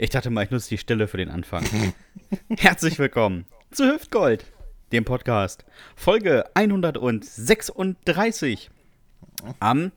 [0.00, 1.64] Ich dachte mal, ich nutze die Stille für den Anfang.
[2.56, 4.44] Herzlich willkommen zu Hüftgold,
[4.92, 5.64] dem Podcast.
[5.96, 8.70] Folge 136
[9.58, 9.90] am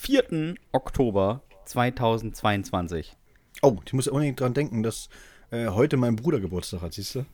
[0.00, 0.56] 4.
[0.72, 3.16] Oktober 2022.
[3.62, 5.08] Oh, ich muss unbedingt dran denken, dass
[5.52, 7.24] äh, heute mein Bruder Geburtstag hat, siehst du?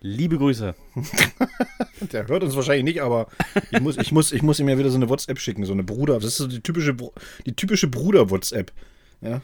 [0.00, 0.74] Liebe Grüße.
[2.10, 3.28] Der hört uns wahrscheinlich nicht, aber
[3.70, 5.84] ich muss, ich muss, ich muss ihm ja wieder so eine WhatsApp schicken, so eine
[5.84, 6.14] Bruder.
[6.14, 6.96] Das ist so die typische,
[7.46, 8.72] die typische Bruder-WhatsApp.
[9.20, 9.42] Ja.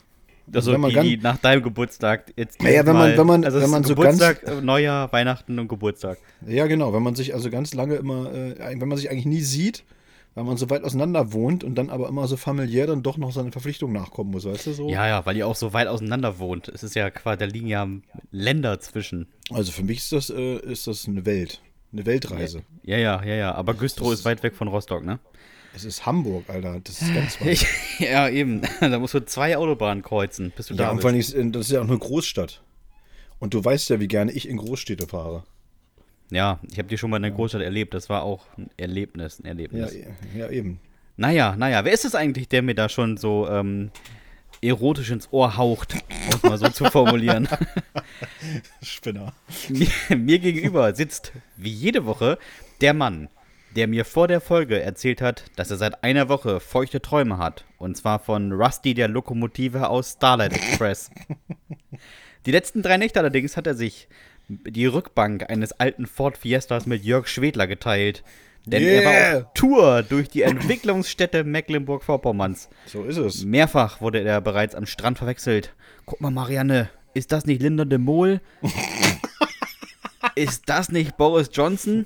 [0.53, 3.45] Also wenn man die, ganz- die nach deinem Geburtstag jetzt Ja, wenn man- wenn man-
[3.45, 6.19] also wenn man so Geburtstag, äh, Neujahr, Weihnachten und Geburtstag.
[6.47, 6.93] ja, genau.
[6.93, 9.85] Wenn man sich also ganz lange immer, äh, wenn man sich eigentlich nie sieht,
[10.35, 13.33] weil man so weit auseinander wohnt und dann aber immer so familiär dann doch noch
[13.33, 14.89] seine Verpflichtungen nachkommen muss, weißt du so?
[14.89, 16.69] Ja, ja, weil ihr auch so weit auseinander wohnt.
[16.69, 17.87] Es ist ja quasi, da liegen ja
[18.31, 19.27] Länder zwischen.
[19.51, 21.61] Also für mich ist das, äh, ist das eine Welt.
[21.93, 22.63] Eine Weltreise.
[22.85, 23.55] Ja, ja, ja, ja.
[23.55, 25.19] Aber Güstrow ist weit weg von Rostock, ne?
[25.75, 26.81] Es ist Hamburg, Alter.
[26.85, 27.67] Das ist ganz weit.
[27.99, 28.63] Ja, eben.
[28.81, 31.03] Da musst du zwei Autobahnen kreuzen, bis du Ja, da bist.
[31.03, 32.63] vor allem, das ist ja auch eine Großstadt.
[33.39, 35.45] Und du weißt ja, wie gerne ich in Großstädte fahre.
[36.31, 37.93] Ja, ich habe die schon mal in der Großstadt erlebt.
[37.95, 39.95] Das war auch ein Erlebnis, ein Ja, Erlebnis.
[40.37, 40.79] ja eben.
[41.17, 43.91] Naja, naja, wer ist es eigentlich, der mir da schon so ähm,
[44.63, 47.49] erotisch ins Ohr haucht, um es mal so zu formulieren?
[48.83, 49.33] Spinner.
[49.69, 52.39] mir, mir gegenüber sitzt, wie jede Woche,
[52.81, 53.29] der Mann,
[53.77, 57.65] der mir vor der Folge erzählt hat, dass er seit einer Woche feuchte Träume hat.
[57.79, 61.11] Und zwar von Rusty, der Lokomotive aus Starlight Express.
[62.47, 64.09] Die letzten drei Nächte allerdings hat er sich
[64.49, 68.23] die Rückbank eines alten Ford Fiestas mit Jörg Schwedler geteilt.
[68.67, 69.37] Denn er war Yeah.
[69.39, 72.69] auf Tour durch die Entwicklungsstätte Mecklenburg-Vorpommerns.
[72.87, 73.45] So ist es.
[73.45, 75.75] Mehrfach wurde er bereits am Strand verwechselt.
[76.07, 78.41] Guck mal, Marianne, ist das nicht Linda de Mol?
[80.35, 82.05] Ist das nicht Boris Johnson?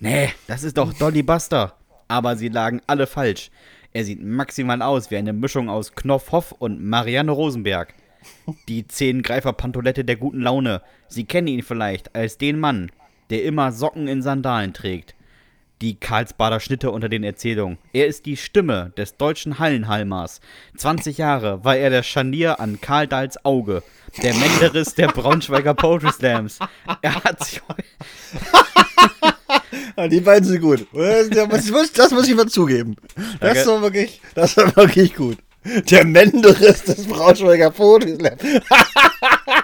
[0.00, 1.76] Nee, das ist doch Dolly Buster.
[2.08, 3.50] Aber sie lagen alle falsch.
[3.92, 7.94] Er sieht maximal aus wie eine Mischung aus Knopf Hoff und Marianne Rosenberg.
[8.68, 10.82] Die Zehngreifer-Pantolette der guten Laune.
[11.08, 12.90] Sie kennen ihn vielleicht als den Mann,
[13.30, 15.14] der immer Socken in Sandalen trägt
[15.80, 17.78] die Karlsbader Schnitte unter den Erzählungen.
[17.92, 20.40] Er ist die Stimme des deutschen Hallenhalmers.
[20.76, 23.82] 20 Jahre war er der Scharnier an Karl Dahls Auge.
[24.22, 26.58] Der Menderis der Braunschweiger Poetry Slams.
[27.02, 27.60] Er hat sich
[29.96, 30.86] Ah, die beiden sind gut.
[30.92, 32.96] Das, muss- das muss ich mal zugeben.
[33.40, 33.66] Das Danke.
[33.70, 35.38] war wirklich, das war wirklich gut.
[35.90, 38.36] Der Menderis des Braunschweiger Poetry Slam.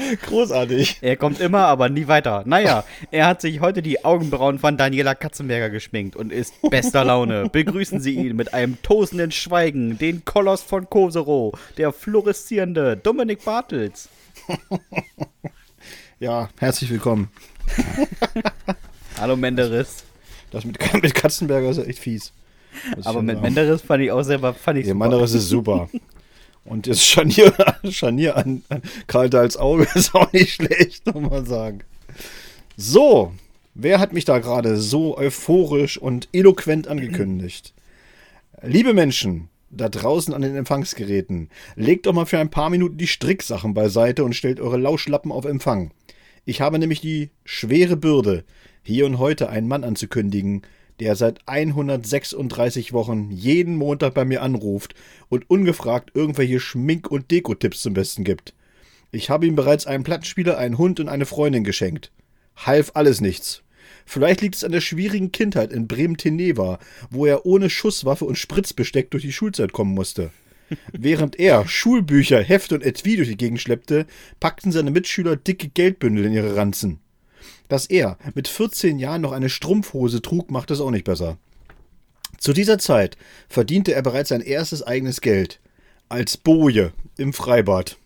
[0.22, 0.98] Großartig.
[1.00, 2.42] er kommt immer, aber nie weiter.
[2.46, 7.48] Naja, er hat sich heute die Augenbrauen von Daniela Katzenberger geschminkt und ist bester Laune.
[7.52, 14.08] Begrüßen Sie ihn mit einem tosenden Schweigen, den Koloss von Koserow, der fluoreszierende Dominik Bartels.
[16.18, 17.30] Ja, herzlich willkommen.
[19.18, 20.04] Hallo Menderis.
[20.50, 22.32] Das mit, mit Katzenberger ist ja echt fies.
[23.04, 23.40] Aber mit.
[23.40, 25.08] Menderis fand ich auch selber, fand ich Der super.
[25.08, 25.88] Menderis ist super.
[26.64, 27.52] Und das Scharnier,
[27.90, 28.62] Scharnier an,
[29.06, 31.80] Karl Dahls Auge ist auch nicht schlecht, muss man sagen.
[32.76, 33.32] So,
[33.74, 37.74] wer hat mich da gerade so euphorisch und eloquent angekündigt?
[38.62, 43.06] Liebe Menschen, da draußen an den Empfangsgeräten, legt doch mal für ein paar Minuten die
[43.06, 45.92] Stricksachen beiseite und stellt eure Lauschlappen auf Empfang.
[46.44, 48.44] Ich habe nämlich die schwere Bürde,
[48.82, 50.62] hier und heute einen Mann anzukündigen,
[51.00, 54.94] der seit 136 Wochen jeden Montag bei mir anruft
[55.28, 58.54] und ungefragt irgendwelche Schmink- und Dekotipps zum Besten gibt.
[59.10, 62.12] Ich habe ihm bereits einen Plattenspieler, einen Hund und eine Freundin geschenkt.
[62.54, 63.62] Half alles nichts.
[64.06, 66.78] Vielleicht liegt es an der schwierigen Kindheit in Bremen-Teneva,
[67.10, 70.30] wo er ohne Schusswaffe und Spritzbesteck durch die Schulzeit kommen musste.
[70.92, 74.06] Während er Schulbücher, Hefte und Etui durch die Gegend schleppte,
[74.38, 77.00] packten seine Mitschüler dicke Geldbündel in ihre Ranzen.
[77.70, 81.38] Dass er mit 14 Jahren noch eine Strumpfhose trug, macht es auch nicht besser.
[82.36, 83.16] Zu dieser Zeit
[83.48, 85.60] verdiente er bereits sein erstes eigenes Geld.
[86.08, 87.96] Als Boje im Freibad.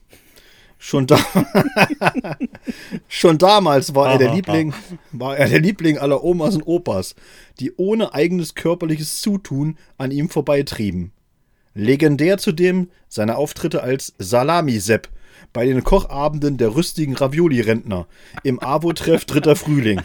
[0.76, 1.18] Schon, da
[3.08, 4.74] Schon damals war er der Liebling,
[5.12, 7.14] war er der Liebling aller Omas und Opas,
[7.58, 11.12] die ohne eigenes körperliches Zutun an ihm vorbeitrieben.
[11.72, 15.08] Legendär zudem seine Auftritte als Salami-Sepp
[15.54, 18.06] bei den Kochabenden der rüstigen Ravioli-Rentner
[18.42, 20.02] im AWO-Treff Dritter Frühling.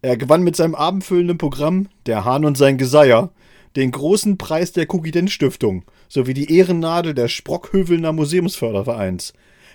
[0.00, 3.32] Er gewann mit seinem abendfüllenden Programm Der Hahn und sein Geseier
[3.76, 9.32] den großen Preis der Kukident-Stiftung sowie die Ehrennadel des Sprockhövelner Museumsfördervereins.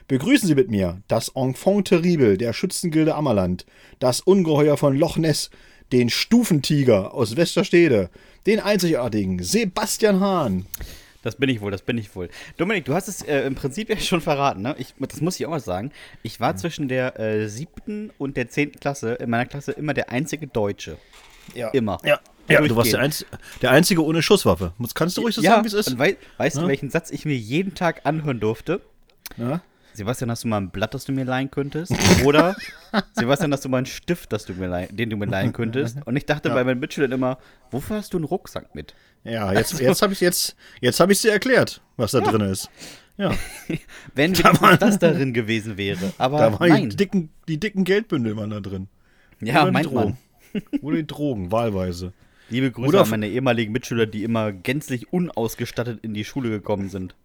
[0.08, 3.66] Begrüßen Sie mit mir das Enfant terrible der Schützengilde Ammerland,
[4.00, 5.50] das Ungeheuer von Loch Ness,
[5.92, 8.10] den Stufentiger aus Westerstede,
[8.48, 10.66] den einzigartigen Sebastian Hahn.
[11.26, 12.30] Das bin ich wohl, das bin ich wohl.
[12.58, 14.76] Dominik, du hast es äh, im Prinzip ja schon verraten, ne?
[14.78, 15.92] Ich, das muss ich auch mal sagen.
[16.22, 20.12] Ich war zwischen der äh, siebten und der zehnten Klasse in meiner Klasse immer der
[20.12, 21.00] einzige Deutsche.
[21.56, 21.70] Ja.
[21.70, 21.98] Immer.
[22.04, 22.20] Ja.
[22.48, 23.26] Ja, du warst der, Einz
[23.64, 24.74] der Einzige ohne Schusswaffe.
[24.94, 25.94] Kannst du ruhig so ja, sagen, wie es ist?
[25.94, 26.62] Und wei weißt ja?
[26.62, 28.82] du, welchen Satz ich mir jeden Tag anhören durfte?
[29.36, 29.62] Ja?
[29.96, 31.94] Sebastian, hast du mal ein Blatt, das du mir leihen könntest?
[32.24, 32.56] Oder
[33.14, 35.98] Sebastian, hast du mal einen Stift, das du mir leihen, den du mir leihen könntest?
[36.06, 36.56] Und ich dachte ja.
[36.56, 37.38] bei meinen Mitschülern immer,
[37.72, 38.94] wofür hast du einen Rucksack mit?
[39.24, 42.32] Ja, jetzt, also, jetzt habe ich jetzt, jetzt hab ich dir erklärt, was da ja.
[42.32, 42.70] drin ist.
[43.18, 43.34] Ja.
[44.16, 46.14] Wenn da das darin gewesen wäre.
[46.18, 46.90] Aber da waren nein.
[46.90, 48.88] Die, dicken, die dicken Geldbündel waren da drin.
[49.40, 50.18] Ja, Oder meint man.
[50.82, 52.14] Oder die Drogen, wahlweise.
[52.50, 56.90] Liebe Grüße Oder an meine ehemaligen Mitschüler, die immer gänzlich unausgestattet in die Schule gekommen
[56.90, 57.16] sind.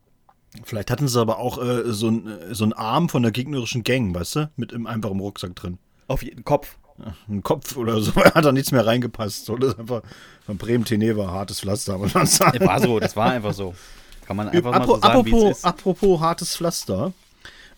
[0.65, 3.85] Vielleicht hatten sie aber auch äh, so, ein, äh, so einen Arm von der gegnerischen
[3.85, 4.51] Gang, weißt du?
[4.57, 5.79] Mit im einfachen Rucksack drin.
[6.09, 6.77] Auf jeden Kopf.
[6.99, 9.47] Ja, ein Kopf oder so, hat da nichts mehr reingepasst.
[9.47, 10.03] So, das ist einfach
[10.45, 12.61] von Bremen Teneva, hartes Pflaster, muss man sagen.
[12.67, 13.75] War so, das war einfach so.
[14.27, 15.65] Kann man einfach Apro mal so sagen, apropos, ist.
[15.65, 17.13] apropos hartes Pflaster.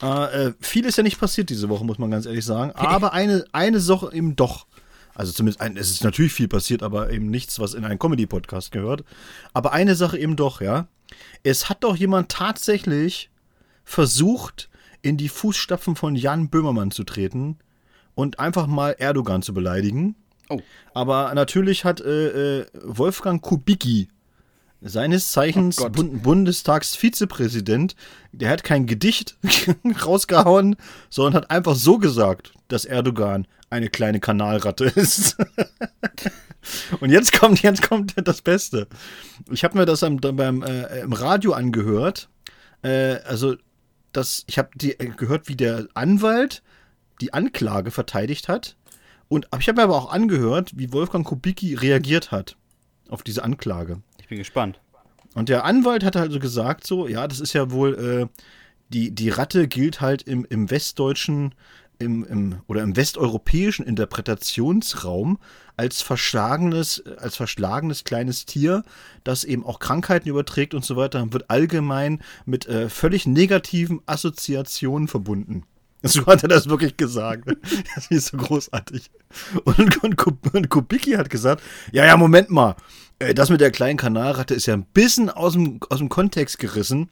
[0.03, 2.73] Äh, äh, viel ist ja nicht passiert diese Woche, muss man ganz ehrlich sagen.
[2.75, 4.67] Aber eine, eine Sache eben doch.
[5.15, 8.73] Also zumindest, ein, es ist natürlich viel passiert, aber eben nichts, was in einen Comedy-Podcast
[8.73, 9.05] gehört.
[9.53, 10.87] Aber eine Sache eben doch, ja.
[11.43, 13.31] Es hat doch jemand tatsächlich
[13.85, 14.69] versucht,
[15.03, 17.59] in die Fußstapfen von Jan Böhmermann zu treten
[18.15, 20.15] und einfach mal Erdogan zu beleidigen.
[20.49, 20.61] Oh.
[20.95, 24.09] Aber natürlich hat äh, äh, Wolfgang Kubicki,
[24.83, 27.95] seines Zeichens oh Bund Bundestagsvizepräsident,
[28.33, 29.37] der hat kein Gedicht
[30.07, 30.77] rausgehauen,
[31.09, 35.37] sondern hat einfach so gesagt, dass Erdogan eine kleine Kanalratte ist.
[37.01, 38.87] Und jetzt kommt, jetzt kommt das Beste.
[39.51, 42.29] Ich habe mir das am, beim, äh, im Radio angehört.
[42.83, 43.57] Äh, also,
[44.13, 46.63] das, ich habe äh, gehört, wie der Anwalt
[47.21, 48.77] die Anklage verteidigt hat.
[49.29, 52.57] Und ich habe mir aber auch angehört, wie Wolfgang Kubicki reagiert hat
[53.09, 54.03] auf diese Anklage.
[54.33, 54.81] Bin gespannt.
[55.35, 58.43] Und der Anwalt hat also gesagt, so, ja, das ist ja wohl, äh,
[58.89, 61.55] die, die Ratte gilt halt im, im westdeutschen
[61.99, 65.39] im, im, oder im westeuropäischen Interpretationsraum
[65.77, 68.85] als verschlagenes, als verschlagenes kleines Tier,
[69.23, 75.09] das eben auch Krankheiten überträgt und so weiter, wird allgemein mit äh, völlig negativen Assoziationen
[75.09, 75.65] verbunden.
[76.05, 77.45] So hat er das wirklich gesagt.
[77.95, 79.11] Das ist so großartig.
[79.65, 81.63] Und, und, und Kubicki hat gesagt,
[81.93, 82.75] ja, ja, Moment mal,
[83.35, 87.11] das mit der kleinen Kanalratte ist ja ein bisschen aus dem, aus dem Kontext gerissen.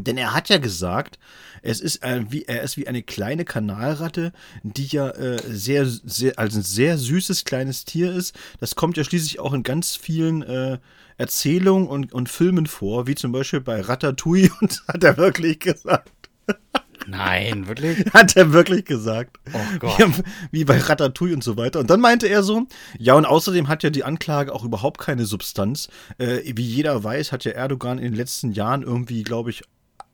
[0.00, 1.18] Denn er hat ja gesagt,
[1.62, 4.32] es ist äh, wie, er ist wie eine kleine Kanalratte,
[4.62, 8.38] die ja äh, sehr, sehr, also ein sehr süßes kleines Tier ist.
[8.60, 10.78] Das kommt ja schließlich auch in ganz vielen äh,
[11.16, 16.12] Erzählungen und, und Filmen vor, wie zum Beispiel bei Ratatouille, und hat er wirklich gesagt.
[17.06, 18.04] Nein, wirklich?
[18.12, 19.38] Hat er wirklich gesagt.
[19.52, 19.98] Oh Gott.
[19.98, 21.80] Wie, wie, bei Ratatouille und so weiter.
[21.80, 22.66] Und dann meinte er so,
[22.98, 25.88] ja, und außerdem hat ja die Anklage auch überhaupt keine Substanz.
[26.18, 29.62] Äh, wie jeder weiß, hat ja Erdogan in den letzten Jahren irgendwie, glaube ich,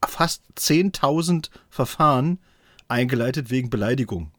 [0.05, 2.39] fast 10.000 Verfahren
[2.87, 4.31] eingeleitet wegen Beleidigung.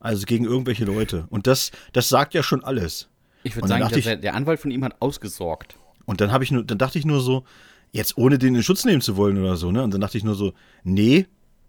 [0.00, 1.26] Also gegen irgendwelche Leute.
[1.30, 3.08] Und das, das sagt ja schon alles.
[3.44, 5.76] Ich würde sagen, ich, der Anwalt von ihm hat ausgesorgt.
[6.04, 7.44] Und dann habe ich nur, dann dachte ich nur so,
[7.92, 9.82] jetzt ohne den in Schutz nehmen zu wollen oder so, ne?
[9.82, 11.26] Und dann dachte ich nur so, nee,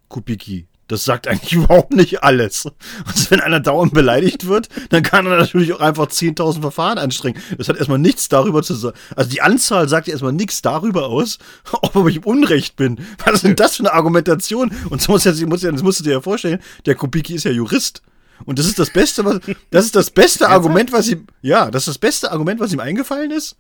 [0.07, 2.65] Kubicki, das sagt eigentlich überhaupt nicht alles.
[2.65, 7.41] Und wenn einer dauernd beleidigt wird, dann kann er natürlich auch einfach 10.000 Verfahren anstrengen.
[7.57, 8.97] Das hat erstmal nichts darüber zu sagen.
[9.15, 11.39] Also die Anzahl sagt ja erstmal nichts darüber aus,
[11.71, 12.99] ob ich im Unrecht bin.
[13.25, 14.71] Was ist denn das für eine Argumentation?
[14.89, 18.01] Und so muss ja, das musst du dir ja vorstellen, der Kubicki ist ja Jurist.
[18.45, 19.39] Und das ist das Beste, was,
[19.69, 22.79] das ist das beste Argument, was ihm, ja, das ist das beste Argument, was ihm
[22.79, 23.55] eingefallen ist.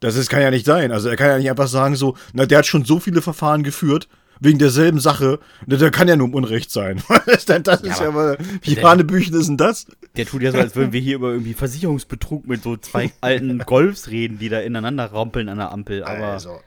[0.00, 0.92] Das ist, kann ja nicht sein.
[0.92, 3.62] Also er kann ja nicht einfach sagen so, na, der hat schon so viele Verfahren
[3.62, 4.08] geführt,
[4.40, 5.38] wegen derselben Sache.
[5.66, 7.02] Der kann ja nur im Unrecht sein.
[7.26, 7.44] das
[7.82, 9.86] ist ja, aber, wie Hanebüchen ist denn das?
[10.16, 13.58] Der tut ja so, als würden wir hier über irgendwie Versicherungsbetrug mit so zwei alten
[13.58, 16.02] Golfs reden, die da ineinander rampeln an der Ampel.
[16.02, 16.58] Aber also,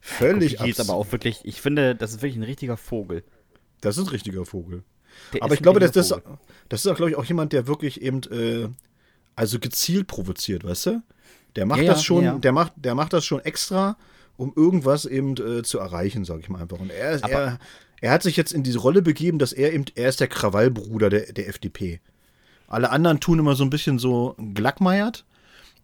[0.00, 3.24] völlig ist aber auch wirklich, ich finde, das ist wirklich ein richtiger Vogel.
[3.80, 4.84] Das ist ein richtiger Vogel.
[5.32, 6.14] Der aber ich glaube, das, das,
[6.68, 8.68] das ist auch, glaube ich, auch jemand, der wirklich eben, äh,
[9.34, 11.02] also gezielt provoziert, weißt du?
[11.56, 12.38] Der macht ja, das schon, ja.
[12.38, 13.96] der macht, der macht das schon extra,
[14.36, 16.78] um irgendwas eben äh, zu erreichen, sage ich mal einfach.
[16.78, 17.58] Und er, er,
[18.00, 21.10] er hat sich jetzt in diese Rolle begeben, dass er eben, er ist der Krawallbruder
[21.10, 22.00] der, der FDP.
[22.68, 25.24] Alle anderen tun immer so ein bisschen so glackmeiert.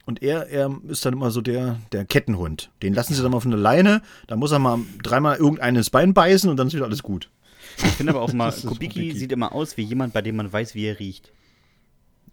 [0.05, 2.71] Und er, er ist dann immer so der, der Kettenhund.
[2.83, 6.13] Den lassen sie dann mal auf eine Leine, da muss er mal dreimal irgendeines Bein
[6.13, 7.31] beißen und dann ist wieder alles gut.
[7.79, 10.75] Ich finde aber auch mal, Kubicki sieht immer aus wie jemand, bei dem man weiß,
[10.75, 11.33] wie er riecht.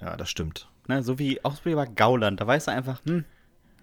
[0.01, 0.67] Ja, das stimmt.
[0.89, 2.41] Ne, so wie auch bei Gauland.
[2.41, 3.23] Da weiß er einfach, hm,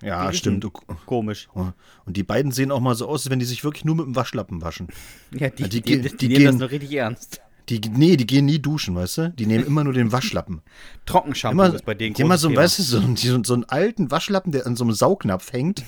[0.03, 0.67] ja, stimmt.
[1.07, 1.49] Komisch.
[1.55, 4.07] Und die beiden sehen auch mal so aus, als wenn die sich wirklich nur mit
[4.07, 4.89] dem Waschlappen waschen.
[5.31, 7.41] Ja, die, die, die, die, nehmen gehen, das noch richtig ernst.
[7.69, 9.31] Die, nee, die gehen nie duschen, weißt du?
[9.31, 10.63] Die nehmen immer nur den Waschlappen.
[11.07, 14.67] Trockenshampoo ist bei denen immer so, weißt du, so, so, so einen alten Waschlappen, der
[14.67, 15.83] an so einem Saugnapf hängt.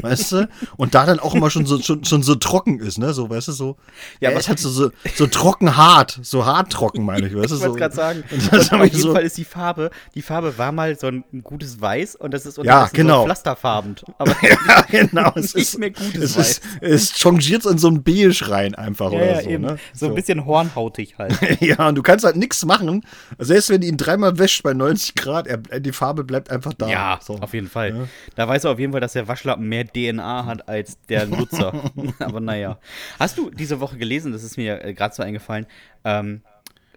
[0.00, 0.48] weißt du?
[0.76, 3.14] Und da dann auch immer schon so, schon, schon so trocken ist, ne?
[3.14, 3.76] So, weißt du, so.
[4.20, 7.34] Ja, Ja, aber- es hat so, so, so trocken hart, so hart trocken, meine ich,
[7.36, 7.54] weißt du?
[7.56, 7.74] Ich wollte so.
[7.78, 8.24] gerade sagen.
[8.30, 11.22] Und Und auf jeden so, Fall ist die Farbe, die Farbe war mal so ein,
[11.44, 13.18] gutes Weiß und das ist Ja, unterdessen genau.
[13.20, 13.94] so pflasterfarben.
[14.18, 15.32] Aber ja, genau.
[15.36, 16.48] Es nicht ist, mehr gutes es Weiß.
[16.48, 19.62] ist, es changiert in so ein Beige rein einfach ja, oder ja, so, eben.
[19.64, 19.76] ne?
[19.92, 21.23] So ein bisschen hornhautig halt.
[21.60, 23.04] Ja, und du kannst halt nichts machen.
[23.38, 26.88] Selbst wenn du ihn dreimal wäscht bei 90 Grad, er, die Farbe bleibt einfach da.
[26.88, 27.34] Ja, so.
[27.38, 28.08] auf jeden Fall.
[28.34, 31.90] Da weißt du auf jeden Fall, dass der Waschlappen mehr DNA hat als der Nutzer.
[32.18, 32.78] Aber naja.
[33.18, 35.66] Hast du diese Woche gelesen, das ist mir äh, gerade so eingefallen,
[36.04, 36.42] ähm,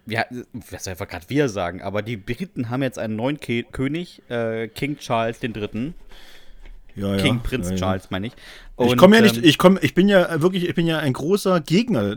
[0.06, 3.64] ja, was soll einfach gerade wir sagen, aber die Briten haben jetzt einen neuen Ke
[3.64, 5.92] König, äh, King Charles III.
[6.98, 7.22] Ja, ja.
[7.22, 7.78] King Prinz ja, ja.
[7.78, 8.32] Charles, meine ich.
[8.32, 10.98] Ich Und, komme ja nicht, ähm, ich komme, ich bin ja wirklich, ich bin ja
[10.98, 12.16] ein großer Gegner,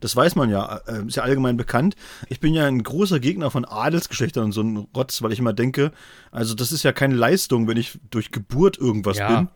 [0.00, 1.96] das weiß man ja, äh, ist ja allgemein bekannt.
[2.28, 5.52] Ich bin ja ein großer Gegner von Adelsgeschlechtern und so ein Rotz, weil ich immer
[5.52, 5.92] denke,
[6.32, 9.48] also das ist ja keine Leistung, wenn ich durch Geburt irgendwas bin.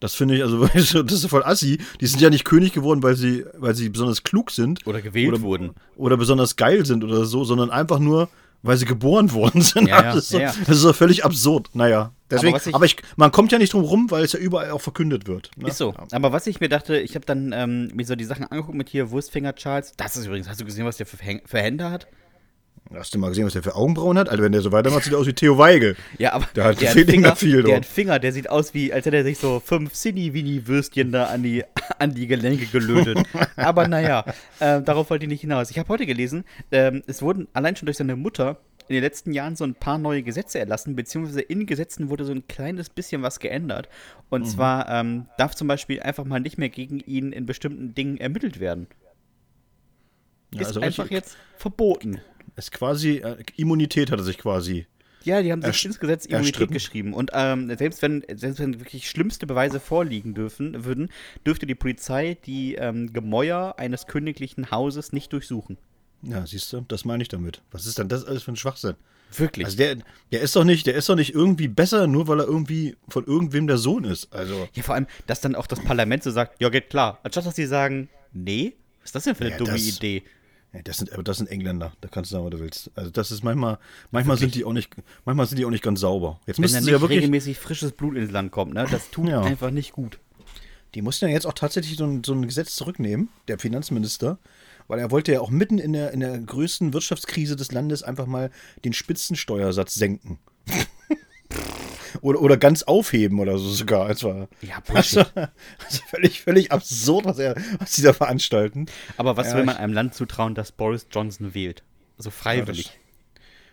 [0.00, 1.78] Das finde ich, also das ist voll assi.
[2.00, 5.32] Die sind ja nicht König geworden, weil sie, weil sie besonders klug sind Oder gewählt
[5.32, 5.70] oder, wurden.
[5.96, 8.28] oder besonders geil sind oder so, sondern einfach nur,
[8.62, 9.88] weil sie geboren worden sind.
[9.88, 10.54] Ja, ja, das, ist so, ja, ja.
[10.66, 11.70] das ist so völlig absurd.
[11.72, 14.38] Naja, deswegen, was ich- aber, ich, man kommt ja nicht drum rum, weil es ja
[14.38, 15.50] überall auch verkündet wird.
[15.56, 15.68] ne?
[15.68, 15.94] Ist so.
[16.12, 18.88] Aber was ich mir dachte, ich habe dann ähm, mir so die Sachen angeguckt mit
[18.88, 19.92] hier Wurstfinger Charles.
[19.96, 22.06] Das ist übrigens, hast du gesehen, was der für, für Hände hat?
[22.94, 24.30] Hast du mal gesehen, was der für Augenbrauen hat?
[24.30, 25.94] Alter, wenn der so weitermacht, sieht er aus wie Theo Weigel.
[26.18, 28.94] Ja, aber Der hat- der mehr Finger, viel, der hat Finger, der sieht aus wie,
[28.94, 31.64] als hätte er sich so fünf Cini-Vini-Würstchen da an die,
[31.98, 33.18] an die Gelenke gelötet.
[33.56, 34.24] aber naja,
[34.60, 35.70] äh, darauf wollte ich nicht hinaus.
[35.70, 38.58] Ich habe heute gelesen, ähm, es wurden allein schon durch seine Mutter
[38.88, 42.32] in den letzten Jahren so ein paar neue Gesetze erlassen, beziehungsweise in Gesetzen wurde so
[42.32, 43.88] ein kleines bisschen was geändert.
[44.30, 44.46] Und Mhm.
[44.46, 48.60] zwar ähm, darf zum Beispiel einfach mal nicht mehr gegen ihn in bestimmten Dingen ermittelt
[48.60, 48.86] werden.
[50.54, 52.20] Ja, Ist also einfach jetzt verboten.
[52.56, 54.86] Ist quasi, äh, Immunität hat er sich quasi.
[55.24, 56.72] Ja, die haben sich ins Gesetz Immunität erstritten.
[56.72, 57.12] geschrieben.
[57.12, 61.10] Und ähm, selbst, wenn, selbst wenn wirklich schlimmste Beweise vorliegen dürfen, würden,
[61.46, 65.76] dürfte die Polizei die ähm, Gemäuer eines königlichen Hauses nicht durchsuchen.
[66.22, 67.62] Ja, siehst du, das meine ich damit.
[67.70, 68.94] Was ist denn das alles für ein Schwachsinn?
[69.36, 69.66] Wirklich.
[69.66, 69.96] Also der,
[70.32, 73.24] der ist doch nicht, der ist doch nicht irgendwie besser, nur weil er irgendwie von
[73.26, 74.32] irgendwem der Sohn ist.
[74.32, 74.68] Also.
[74.72, 77.18] ja, vor allem, dass dann auch das Parlament so sagt, ja, geht klar.
[77.22, 80.22] Anstatt dass sie sagen, nee, was ist das denn für eine Ja, dumme das- Idee?
[80.74, 81.92] Ja, das sind, aber das sind Engländer.
[82.02, 82.90] Da kannst du sagen, was du willst.
[82.94, 83.78] Also das ist manchmal,
[84.10, 84.94] manchmal sind die auch nicht,
[85.24, 86.40] manchmal sind die auch nicht ganz sauber.
[86.46, 88.86] Jetzt Wenn müssen sie nicht ja wirklich, regelmäßig frisches Blut ins Land kommt, ne?
[88.90, 89.40] Das tut Ja.
[89.42, 90.18] einfach nicht gut.
[90.94, 94.38] die mussten ja jetzt auch tatsächlich so ein, so ein Gesetz zurücknehmen, der Finanzminister,
[94.88, 98.26] weil er wollte ja auch mitten in der, in der größten Wirtschaftskrise des Landes einfach
[98.26, 98.50] mal
[98.84, 100.38] den Spitzensteuersatz senken.
[102.20, 104.10] oder, oder ganz aufheben oder so sogar.
[104.10, 105.36] Es war Ja, also, Bullshit.
[105.36, 108.86] also völlig, völlig absurd, was, er, was die da veranstalten.
[109.16, 111.82] Aber was Ja, will man einem Land zutrauen, das Boris Johnson wählt?
[112.16, 112.98] Also freiwillig.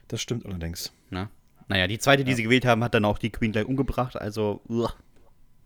[0.07, 0.91] Das stimmt allerdings.
[1.09, 1.29] Na?
[1.67, 4.15] Naja, die zweite, die sie gewählt haben, hat dann auch die Queen gleich umgebracht.
[4.15, 4.93] Also, uah.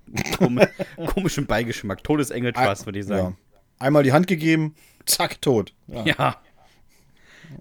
[1.08, 2.04] Komischen Beigeschmack.
[2.04, 3.18] Todesengel Trust, würde ich Ja.
[3.18, 3.38] sagen.
[3.80, 5.74] Einmal die Hand gegeben, zack, tot.
[5.88, 6.06] Ja.
[6.06, 6.42] Ja.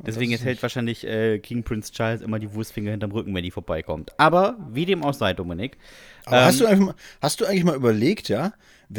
[0.07, 4.13] Deswegen hält wahrscheinlich äh, King Prince Charles immer die Wurstfinger hinterm Rücken, wenn die vorbeikommt.
[4.19, 5.79] Aber wie dem auch sei, Dominik.
[6.27, 8.53] Aber ähm, hast, du einfach mal, hast du eigentlich mal überlegt, ja?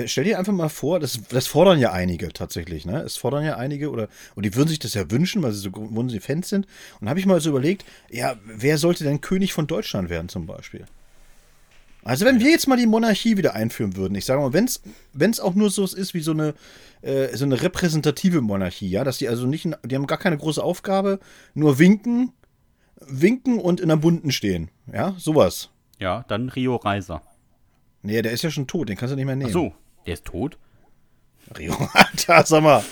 [0.05, 3.01] Stell dir einfach mal vor, das, das fordern ja einige tatsächlich, ne?
[3.01, 5.71] Es fordern ja einige oder und die würden sich das ja wünschen, weil sie so
[5.71, 6.67] große Fans sind.
[7.01, 10.45] Und habe ich mal so überlegt, ja, wer sollte denn König von Deutschland werden zum
[10.45, 10.85] Beispiel?
[12.09, 15.39] Also wenn wir jetzt mal die Monarchie wieder einführen würden, ich sage mal, wenn es
[15.39, 16.55] auch nur so ist wie so eine,
[17.03, 20.63] äh, so eine repräsentative Monarchie, ja, dass die also nicht, die haben gar keine große
[20.63, 21.19] Aufgabe,
[21.53, 22.33] nur winken,
[22.99, 25.69] winken und in der Bunten stehen, ja, sowas.
[25.99, 27.21] ja, dann Rio Reiser.
[28.01, 29.51] Nee, der ist ja schon tot, den kannst du nicht mehr nehmen.
[29.51, 29.73] Ach so,
[30.07, 30.57] der ist tot?
[31.59, 32.83] Rio, Alter, sag mal.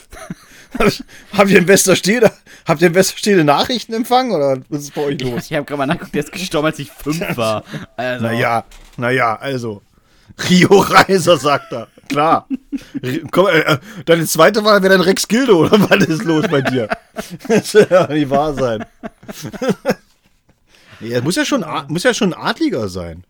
[1.34, 2.32] Habt ihr in Westerstede,
[2.68, 5.46] habt ihr in Westerstede Nachrichten empfangen oder was ist bei euch los?
[5.50, 7.64] Ich habe gerade mal nachgeguckt, der ist gestorben, als ich fünf war.
[7.96, 8.64] Also, Naja,
[8.98, 9.82] naja, also.
[10.50, 11.88] Rio Reiser, sagt er.
[12.10, 12.48] Klar.
[13.32, 16.62] Komm, äh, äh, deine zweite Wahl wäre dann Rex Gildo, oder was ist los bei
[16.62, 16.88] dir?
[17.48, 18.86] Das soll ja nicht wahr sein.
[21.00, 23.24] nee, er muss ja schon, muss ja schon ein Adliger sein.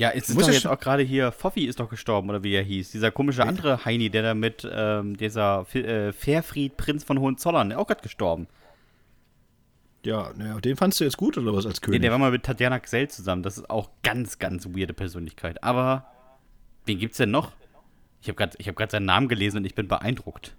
[0.00, 2.54] Ja, es ist Muss doch jetzt auch gerade hier, Foffi ist doch gestorben, oder wie
[2.54, 2.90] er hieß.
[2.90, 7.68] Dieser komische andere Heini, der da mit ähm, dieser Fi- äh, Fairfried, Prinz von Hohenzollern,
[7.68, 8.46] der auch gerade gestorben.
[10.02, 12.00] Ja, naja, den fandst du jetzt gut oder was als Nee, König?
[12.00, 13.42] der war mal mit Tatjana Gsell zusammen.
[13.42, 15.62] Das ist auch ganz, ganz weirde Persönlichkeit.
[15.62, 16.06] Aber
[16.86, 17.52] wen gibt's denn noch?
[18.22, 20.56] Ich habe gerade hab grad seinen Namen gelesen und ich bin beeindruckt.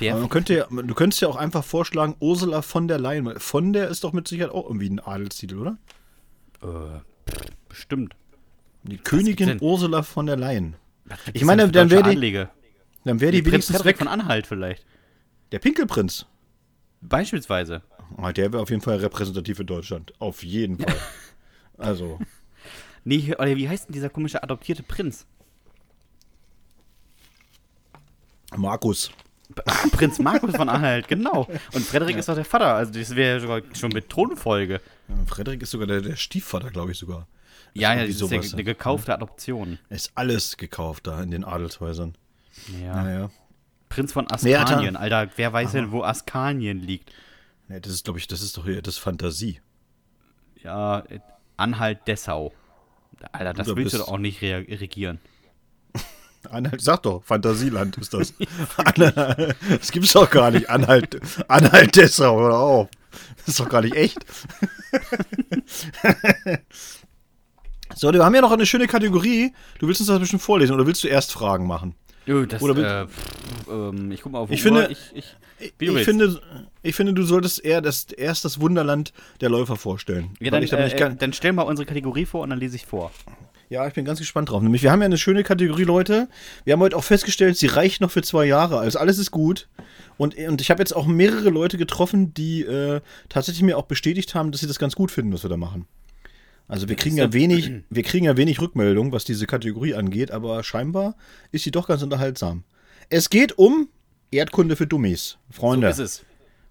[0.00, 3.38] Man könnte ja, du könntest ja auch einfach vorschlagen, Ursula von der Leyen.
[3.40, 5.78] Von der ist doch mit Sicherheit auch irgendwie ein Adelstitel, oder?
[6.62, 8.14] Äh, pff, bestimmt.
[8.84, 10.74] Die Was Königin Ursula von der Leyen.
[11.32, 12.46] Ich meine, dann wäre die.
[13.04, 14.84] Dann wäre die, wenigstens Prinz weg von Anhalt vielleicht.
[15.50, 16.26] Der Pinkelprinz.
[17.00, 17.82] Beispielsweise.
[18.16, 20.12] Ah, der wäre auf jeden Fall repräsentativ für Deutschland.
[20.20, 20.94] Auf jeden Fall.
[21.78, 22.18] also.
[23.04, 25.26] Nee, oder wie heißt denn dieser komische adoptierte Prinz?
[28.56, 29.10] Markus.
[29.66, 31.48] Ah, Prinz Markus von Anhalt, genau.
[31.74, 32.20] Und Frederik ja.
[32.20, 32.74] ist doch der Vater.
[32.74, 34.80] Also, das wäre ja sogar schon mit Thronfolge.
[35.08, 37.26] Ja, Frederik ist sogar der, der Stiefvater, glaube ich sogar.
[37.74, 39.78] Ja, ja, das ist ja eine gekaufte Adoption.
[39.88, 42.14] Ist alles gekauft da in den Adelshäusern.
[42.82, 43.02] Ja.
[43.02, 43.30] Naja.
[43.88, 47.12] Prinz von da- Askanien, Alter, wer weiß denn, wo Askanien liegt?
[47.68, 49.60] Nee, das ist, glaube ich, das ist doch hier das Fantasie.
[50.62, 51.20] Ja, äh,
[51.56, 52.52] Anhalt-Dessau.
[53.32, 55.20] Alter, das Du willst du doch auch nicht re regieren.
[56.50, 58.34] Anhalt, sag doch, Fantasieland ist das.
[58.76, 60.68] Anhalt, das gibt's doch gar nicht.
[60.70, 62.88] Anhalt, Anhalt Dessau, hör auf.
[63.38, 64.18] Das ist doch gar nicht echt.
[67.94, 69.52] So, wir haben ja noch eine schöne Kategorie.
[69.78, 71.94] Du willst uns das bestimmt vorlesen oder willst du erst Fragen machen?
[72.26, 74.76] Nö, das, Oder äh, pff, ähm, ich guck mal auf die Ich Uhr.
[74.76, 75.34] finde- ich, ich,
[75.80, 76.40] Ich, finde,
[76.82, 80.30] ich finde, du solltest eher das, erst das Wunderland der Läufer vorstellen.
[80.40, 83.10] ja, dann, äh, gar- dann stell mal unsere Kategorie vor und dann lese ich vor.
[83.70, 84.62] Ja, ich bin ganz gespannt drauf.
[84.62, 86.28] Nämlich, wir haben ja eine schöne Kategorie, Leute.
[86.64, 88.78] Wir haben heute auch festgestellt, sie reicht noch für zwei Jahre.
[88.78, 89.68] Also alles ist gut.
[90.18, 94.34] Und, und ich habe jetzt auch mehrere Leute getroffen, die äh, tatsächlich mir auch bestätigt
[94.34, 95.86] haben, dass sie das ganz gut finden, was wir da machen.
[96.72, 100.64] Also wir kriegen ja wenig, wir kriegen ja wenig Rückmeldung, was diese Kategorie angeht, aber
[100.64, 101.16] scheinbar
[101.50, 102.64] ist sie doch ganz unterhaltsam.
[103.10, 103.90] Es geht um
[104.30, 105.92] Erdkunde für Dummies, Freunde.
[105.92, 106.24] So ist es.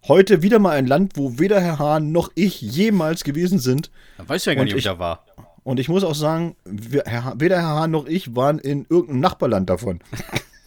[0.08, 3.92] Heute wieder mal ein Land, wo weder Herr Hahn noch ich jemals gewesen sind.
[4.18, 5.24] Dann weißt du ja gar Und nicht, ob ich da war.
[5.62, 9.20] Und ich muss auch sagen, wir, Herr, weder Herr Hahn noch ich waren in irgendeinem
[9.20, 10.00] Nachbarland davon.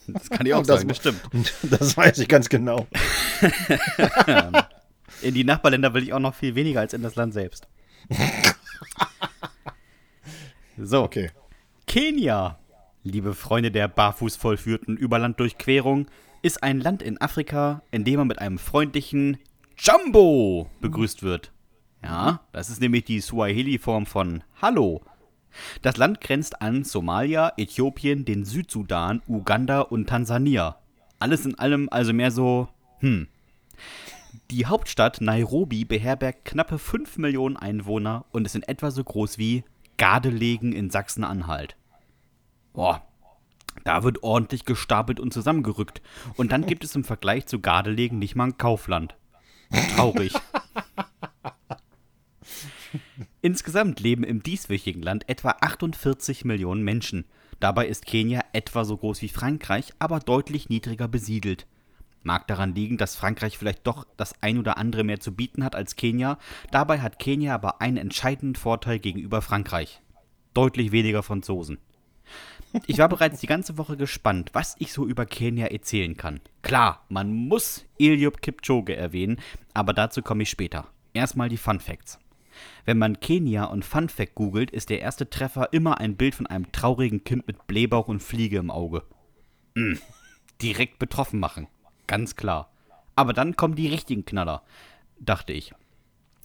[0.07, 1.19] Das kann ich auch Das sagen, das stimmt.
[1.63, 2.85] Das weiß ich ganz genau.
[5.23, 7.67] In die Nachbarländer will ich auch noch viel weniger als in das Land selbst.
[10.77, 11.31] So, Okay.
[11.87, 12.57] Kenia,
[13.03, 16.07] liebe Freunde der barfuß vollführten Überlanddurchquerung,
[16.41, 19.37] ist ein Land in Afrika, in dem man mit einem freundlichen
[19.77, 21.51] Jumbo begrüßt wird.
[22.03, 25.01] Ja, das ist nämlich die Swahili-Form von Hallo.
[25.81, 30.77] Das Land grenzt an Somalia, Äthiopien, den Südsudan, Uganda und Tansania.
[31.19, 32.67] Alles in allem also mehr so,
[32.99, 33.27] hm.
[34.51, 39.63] Die Hauptstadt Nairobi beherbergt knappe 5 Millionen Einwohner und ist in etwa so groß wie
[39.97, 41.75] Gardelegen in Sachsen-Anhalt.
[42.73, 43.01] Boah,
[43.83, 46.01] da wird ordentlich gestapelt und zusammengerückt.
[46.35, 49.15] Und dann gibt es im Vergleich zu Gardelegen nicht mal ein Kaufland.
[49.95, 50.33] Traurig.
[53.41, 57.25] Insgesamt leben im dieswöchigen Land etwa 48 Millionen Menschen.
[57.59, 61.67] Dabei ist Kenia etwa so groß wie Frankreich, aber deutlich niedriger besiedelt.
[62.25, 65.75] Mag daran liegen, dass Frankreich vielleicht doch das ein oder andere mehr zu bieten hat
[65.75, 66.39] als Kenia.
[66.71, 70.01] Dabei hat Kenia aber einen entscheidenden Vorteil gegenüber Frankreich.
[70.55, 71.77] Deutlich weniger Franzosen.
[72.87, 76.41] Ich war bereits die ganze Woche gespannt, was ich so über Kenia erzählen kann.
[76.63, 79.39] Klar, man muss Eliud Kipchoge erwähnen,
[79.75, 80.87] aber dazu komme ich später.
[81.13, 82.17] Erstmal die Fun Facts.
[82.85, 86.47] Wenn man Kenia und Fun Fact googelt, ist der erste Treffer immer ein Bild von
[86.47, 89.03] einem traurigen Kind mit Blähbauch und Fliege im Auge.
[89.75, 89.97] Mm,
[90.61, 91.67] direkt betroffen machen.
[92.07, 92.69] Ganz klar.
[93.15, 94.61] Aber dann kommen die richtigen Knaller,
[95.19, 95.73] dachte ich.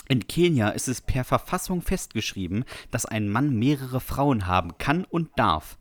[0.09, 5.31] In Kenia ist es per Verfassung festgeschrieben, dass ein Mann mehrere Frauen haben kann und
[5.37, 5.79] darf.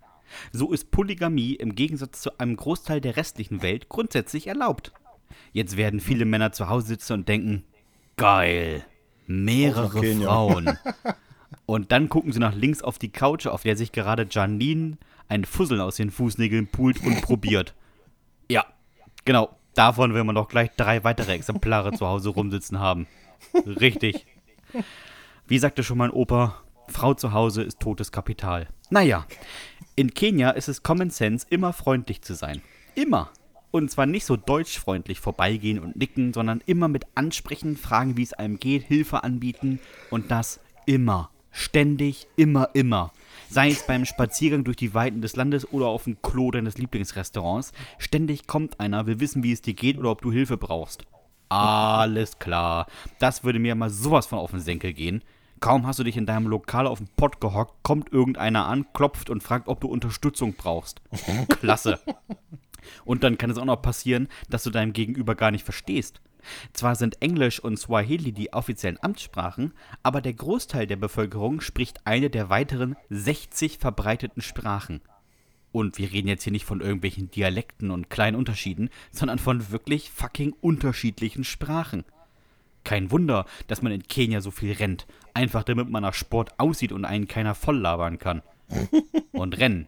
[0.52, 4.92] So ist Polygamie im Gegensatz zu einem Großteil der restlichen Welt grundsätzlich erlaubt.
[5.52, 7.64] Jetzt werden viele Männer zu Hause sitzen und denken,
[8.18, 8.86] geil,
[9.26, 10.04] mehrere.
[10.04, 10.78] Frauen.
[11.66, 15.46] Und dann gucken sie nach links auf die Couch, auf der sich gerade Janine ein
[15.46, 17.76] Fussel aus den Fußnägeln pult und probiert.
[18.50, 18.66] Ja,
[19.26, 19.56] genau.
[19.76, 23.08] Davon will man doch gleich drei weitere Exemplare zu Hause rumsitzen haben.
[23.54, 24.26] Richtig.
[25.48, 28.68] Wie sagte schon mein Opa, Frau zu Hause ist totes Kapital.
[28.90, 29.26] Naja,
[29.96, 32.62] in Kenia ist es Common Sense, immer freundlich zu sein.
[32.96, 33.30] Immer.
[33.72, 38.34] Und zwar nicht so deutschfreundlich vorbeigehen und nicken, sondern immer mit ansprechen, fragen, wie es
[38.34, 39.80] einem geht, Hilfe anbieten
[40.10, 41.30] und das immer.
[41.52, 43.12] Ständig, immer, immer.
[43.50, 47.72] Sei es beim Spaziergang durch die Weiten des Landes oder auf dem Klo deines Lieblingsrestaurants.
[47.98, 51.06] Ständig kommt einer, will wissen, wie es dir geht oder ob du Hilfe brauchst.
[51.50, 52.86] Alles klar.
[53.18, 55.24] Das würde mir mal sowas von auf den Senkel gehen.
[55.62, 59.32] Kaum hast du dich in deinem Lokal auf den Pott gehockt, kommt irgendeiner an, klopft
[59.32, 61.02] und fragt, ob du Unterstützung brauchst.
[61.60, 62.00] Klasse.
[63.04, 66.22] Und dann kann es auch noch passieren, dass du deinem Gegenüber gar nicht verstehst.
[66.74, 69.74] Zwar sind Englisch und Swahili die offiziellen Amtssprachen,
[70.04, 75.02] aber der Großteil der Bevölkerung spricht eine der weiteren 60 verbreiteten Sprachen.
[75.72, 80.10] Und wir reden jetzt hier nicht von irgendwelchen Dialekten und kleinen Unterschieden, sondern von wirklich
[80.10, 82.06] fucking unterschiedlichen Sprachen.
[82.84, 86.92] Kein Wunder, dass man in Kenia so viel rennt, einfach damit man nach Sport aussieht
[86.92, 88.42] und einen keiner voll labern kann.
[89.32, 89.88] Und rennen.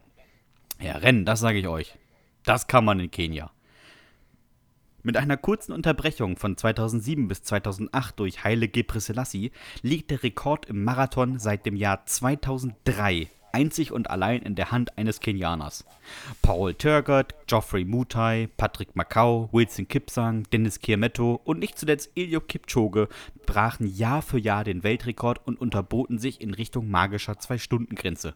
[0.79, 1.95] Ja, rennen, das sage ich euch.
[2.43, 3.51] Das kann man in Kenia.
[5.03, 10.83] Mit einer kurzen Unterbrechung von 2007 bis 2008 durch Haile Gebrselassie liegt der Rekord im
[10.83, 15.85] Marathon seit dem Jahr 2003 einzig und allein in der Hand eines Kenianers.
[16.43, 23.07] Paul Turgott, Geoffrey Mutai, Patrick Macau, Wilson Kipsang, Dennis Kiermetto und nicht zuletzt Eliud Kipchoge
[23.47, 28.35] brachen Jahr für Jahr den Weltrekord und unterboten sich in Richtung magischer Zwei-Stunden-Grenze.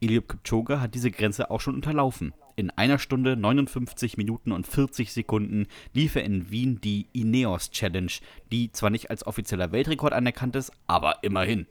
[0.00, 2.32] Eliud Kipchoge hat diese Grenze auch schon unterlaufen.
[2.56, 8.12] In einer Stunde 59 Minuten und 40 Sekunden lief er in Wien die Ineos Challenge,
[8.52, 11.66] die zwar nicht als offizieller Weltrekord anerkannt ist, aber immerhin.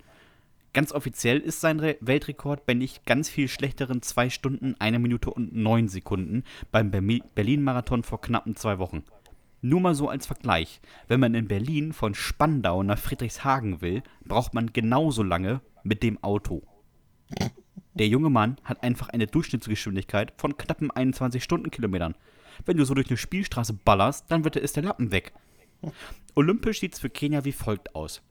[0.71, 5.31] Ganz offiziell ist sein Re Weltrekord bei nicht ganz viel schlechteren 2 Stunden, 1 Minute
[5.31, 9.03] und 9 Sekunden beim Berlin-Marathon vor knappen zwei Wochen.
[9.61, 10.79] Nur mal so als Vergleich.
[11.07, 16.23] Wenn man in Berlin von Spandau nach Friedrichshagen will, braucht man genauso lange mit dem
[16.23, 16.61] Auto.
[17.93, 22.15] Der junge Mann hat einfach eine Durchschnittsgeschwindigkeit von knappen 21 Stundenkilometern.
[22.65, 25.33] Wenn du so durch eine Spielstraße ballerst, dann wird ist der Lappen weg.
[26.35, 28.21] Olympisch sieht es für Kenia wie folgt aus.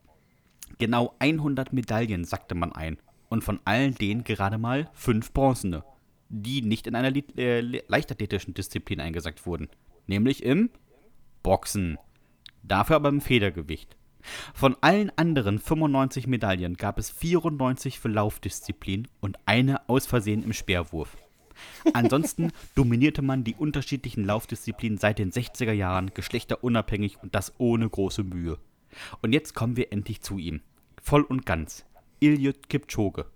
[0.79, 2.99] Genau 100 Medaillen sackte man ein.
[3.31, 5.85] Und von allen denen gerade mal fünf bronzene,
[6.31, 9.69] die nicht in einer äh, leichtathletischen Disziplin eingesackt wurden.
[10.07, 10.71] Nämlich im
[11.43, 11.99] Boxen.
[12.63, 13.98] Dafür aber im Federgewicht.
[14.55, 20.53] Von allen anderen 95 Medaillen gab es 94 für Laufdisziplin und eine aus Versehen im
[20.53, 21.17] Speerwurf.
[21.93, 28.25] Ansonsten dominierte man die unterschiedlichen Laufdisziplinen seit den 60er Jahren geschlechterunabhängig und das ohne große
[28.25, 28.59] Mühe.
[29.23, 30.61] Und jetzt kommen wir endlich zu ihm.
[31.03, 31.85] Voll und ganz.
[32.21, 33.27] Ilyut Kipchoge.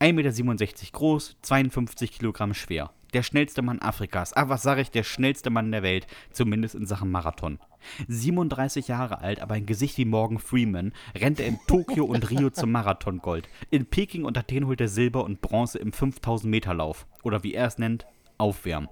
[0.00, 2.92] 1,67 Meter groß, 52 Kilogramm schwer.
[3.12, 4.32] Der schnellste Mann Afrikas.
[4.34, 7.58] Ah, was sage ich, der schnellste Mann der Welt, zumindest in Sachen Marathon.
[8.08, 12.50] 37 Jahre alt, aber ein Gesicht wie Morgan Freeman, rennt er in Tokio und Rio
[12.50, 13.48] zum Marathongold.
[13.70, 17.06] In Peking und Athen holt er Silber und Bronze im 5000 Meter Lauf.
[17.22, 18.06] Oder wie er es nennt,
[18.38, 18.88] Aufwärmen.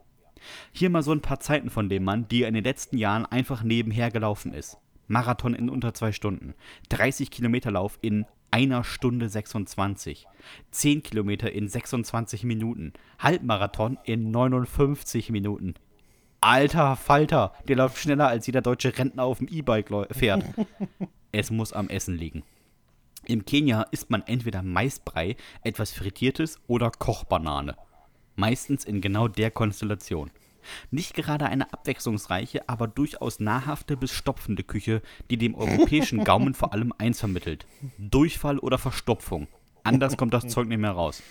[0.73, 3.27] Hier mal so ein paar Zeiten von dem Mann, die er in den letzten Jahren
[3.27, 4.79] einfach nebenher gelaufen ist.
[5.07, 6.55] Marathon in unter zwei Stunden.
[6.91, 10.27] 30 Kilometer Lauf in einer Stunde 26.
[10.71, 12.93] 10 Kilometer in 26 Minuten.
[13.19, 15.75] Halbmarathon in 59 Minuten.
[16.41, 20.45] Alter Falter, der läuft schneller als jeder deutsche Rentner auf dem E-Bike fährt.
[21.33, 22.45] es muss am Essen liegen.
[23.25, 27.77] Im Kenia isst man entweder Maisbrei, etwas Frittiertes oder Kochbanane.
[28.37, 30.31] Meistens in genau der Konstellation.
[30.91, 36.73] Nicht gerade eine abwechslungsreiche, aber durchaus nahrhafte bis stopfende Küche, die dem europäischen Gaumen vor
[36.73, 37.67] allem eins vermittelt:
[37.99, 39.49] Durchfall oder Verstopfung.
[39.85, 41.23] Anders kommt das Zeug nicht mehr raus.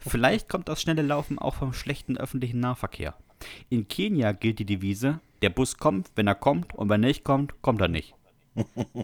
[0.00, 3.14] Vielleicht kommt das schnelle Laufen auch vom schlechten öffentlichen Nahverkehr.
[3.68, 7.24] In Kenia gilt die Devise: Der Bus kommt, wenn er kommt, und wenn er nicht
[7.24, 8.14] kommt, kommt er nicht.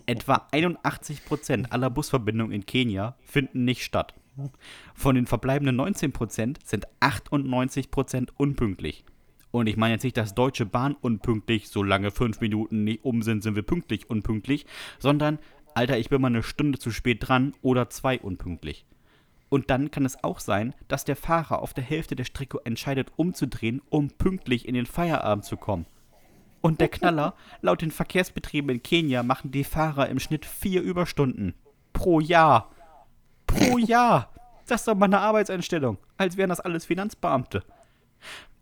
[0.07, 4.15] Etwa 81% aller Busverbindungen in Kenia finden nicht statt.
[4.95, 9.05] Von den verbleibenden 19% sind 98% unpünktlich.
[9.53, 13.43] Und ich meine jetzt nicht, dass Deutsche Bahn unpünktlich, solange fünf Minuten nicht um sind,
[13.43, 14.67] sind wir pünktlich unpünktlich,
[14.99, 15.39] sondern,
[15.75, 18.87] Alter, ich bin mal eine Stunde zu spät dran oder zwei unpünktlich.
[19.51, 23.13] Und dann kann es auch sein, dass der Fahrer auf der Hälfte der Strecke entscheidet,
[23.17, 25.85] umzudrehen, um pünktlich in den Feierabend zu kommen.
[26.63, 31.55] Und der Knaller, laut den Verkehrsbetrieben in Kenia machen die Fahrer im Schnitt vier Überstunden.
[31.93, 32.71] Pro Jahr.
[33.47, 34.33] Pro Jahr.
[34.67, 35.99] Das ist doch mal eine Arbeitseinstellung.
[36.17, 37.63] Als wären das alles Finanzbeamte.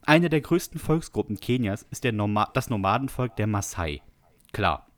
[0.02, 4.02] Eine der größten Volksgruppen Kenias ist Noma das Nomadenvolk der Maasai.
[4.52, 4.90] Klar,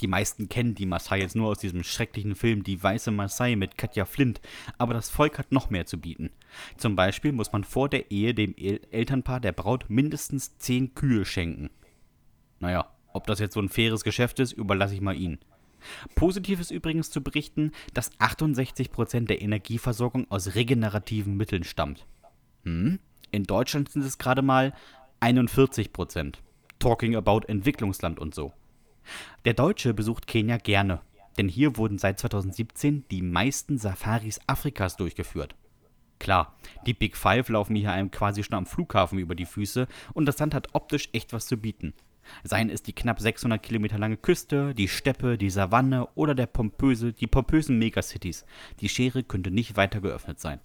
[0.00, 3.76] die meisten kennen die Maasai jetzt nur aus diesem schrecklichen Film Die weiße Maasai mit
[3.76, 4.40] Katja Flint,
[4.78, 6.30] aber das Volk hat noch mehr zu bieten.
[6.76, 11.24] Zum Beispiel muss man vor der Ehe dem El Elternpaar der Braut mindestens 10 Kühe
[11.24, 11.70] schenken.
[12.60, 15.38] Naja, ob das jetzt so ein faires Geschäft ist, überlasse ich mal Ihnen.
[16.14, 22.06] Positiv ist übrigens zu berichten, dass 68% der Energieversorgung aus regenerativen Mitteln stammt.
[22.64, 23.00] Hm?
[23.30, 24.72] In Deutschland sind es gerade mal
[25.20, 26.42] 41 Prozent.
[26.78, 28.52] Talking about Entwicklungsland und so.
[29.44, 31.00] Der Deutsche besucht Kenia gerne,
[31.38, 35.54] denn hier wurden seit 2017 die meisten Safaris Afrikas durchgeführt.
[36.18, 36.54] Klar,
[36.86, 40.38] die Big Five laufen hier einem quasi schon am Flughafen über die Füße und das
[40.38, 41.94] Land hat optisch echt was zu bieten.
[42.44, 47.12] Seien es die knapp 600 Kilometer lange Küste, die Steppe, die Savanne oder der pompöse,
[47.12, 48.44] die pompösen Megacities.
[48.80, 50.60] Die Schere könnte nicht weiter geöffnet sein.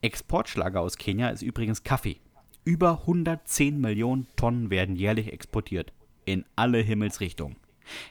[0.00, 2.18] Exportschlager aus Kenia ist übrigens Kaffee.
[2.64, 5.92] Über 110 Millionen Tonnen werden jährlich exportiert.
[6.24, 7.56] In alle Himmelsrichtungen.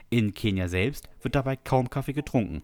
[0.10, 2.64] In Kenia selbst wird dabei kaum Kaffee getrunken.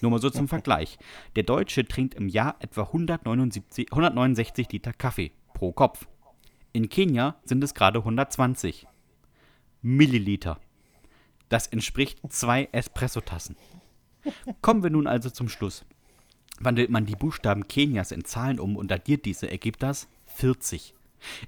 [0.00, 0.98] Nur mal so zum Vergleich.
[1.34, 6.06] Der Deutsche trinkt im Jahr etwa 179, 169 Liter Kaffee pro Kopf.
[6.72, 8.86] In Kenia sind es gerade 120
[9.82, 10.60] Milliliter.
[11.48, 13.56] Das entspricht zwei Espressotassen.
[14.60, 15.84] Kommen wir nun also zum Schluss.
[16.60, 20.94] Wandelt man die Buchstaben Kenias in Zahlen um und addiert diese, ergibt das 40.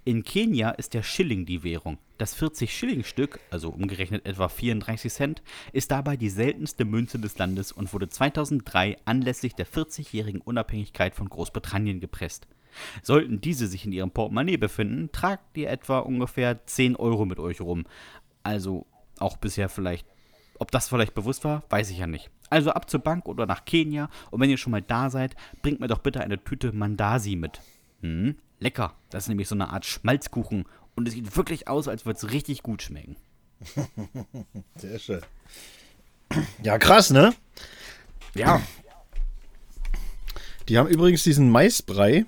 [0.05, 1.99] In Kenia ist der Schilling die Währung.
[2.17, 5.43] Das 40-Schilling-Stück, also umgerechnet etwa 34 Cent,
[5.73, 11.29] ist dabei die seltenste Münze des Landes und wurde 2003 anlässlich der 40-jährigen Unabhängigkeit von
[11.29, 12.49] Großbritannien gepresst.
[13.03, 17.61] Sollten diese sich in ihrem Portemonnaie befinden, tragt ihr etwa ungefähr 10 Euro mit euch
[17.61, 17.85] rum.
[18.43, 18.87] Also
[19.19, 20.07] auch bisher vielleicht.
[20.59, 22.31] Ob das vielleicht bewusst war, weiß ich ja nicht.
[22.51, 25.81] Also ab zur Bank oder nach Kenia und wenn ihr schon mal da seid, bringt
[25.81, 27.61] mir doch bitte eine Tüte Mandasi mit.
[28.03, 28.95] Hm, lecker.
[29.11, 32.33] Das ist nämlich so eine Art Schmalzkuchen und es sieht wirklich aus, als würde es
[32.33, 33.17] richtig gut schmecken.
[34.77, 35.21] Sehr schön.
[36.63, 37.35] Ja, krass, ne?
[38.35, 38.61] Ja.
[40.69, 42.27] Die haben übrigens diesen Maisbrei,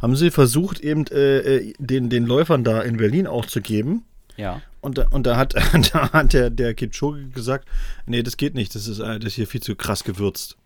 [0.00, 4.04] haben sie versucht, eben äh, äh, den, den Läufern da in Berlin auch zu geben.
[4.36, 4.62] Ja.
[4.86, 5.54] Und da, und da hat,
[5.92, 7.68] da hat der, der Kipchoge gesagt,
[8.06, 10.56] nee, das geht nicht, das ist, äh, das ist hier viel zu krass gewürzt.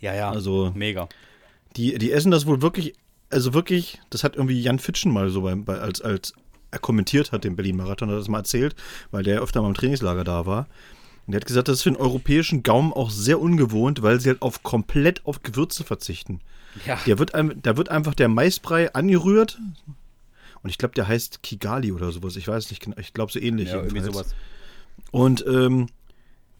[0.00, 0.30] Ja, ja.
[0.30, 1.06] Also- mega.
[1.76, 2.94] Die, die essen das wohl wirklich,
[3.28, 6.32] also wirklich, das hat irgendwie Jan Fitschen mal so bei, bei, als, als
[6.70, 8.74] er kommentiert hat, den Berlin-Marathon, hat er das mal erzählt,
[9.10, 10.66] weil der öfter mal im Trainingslager da war.
[11.26, 14.30] Und der hat gesagt, das ist für den europäischen Gaumen auch sehr ungewohnt, weil sie
[14.30, 16.40] halt auf komplett auf Gewürze verzichten.
[16.86, 16.98] Ja.
[17.06, 19.58] Der wird, da wird einfach der Maisbrei angerührt.
[20.62, 22.36] Und ich glaube, der heißt Kigali oder sowas.
[22.36, 22.96] Ich weiß nicht genau.
[22.98, 23.68] Ich glaube, so ähnlich.
[23.68, 24.30] ja, irgendwie jedenfalls.
[24.30, 24.34] sowas.
[25.10, 25.86] Und ähm,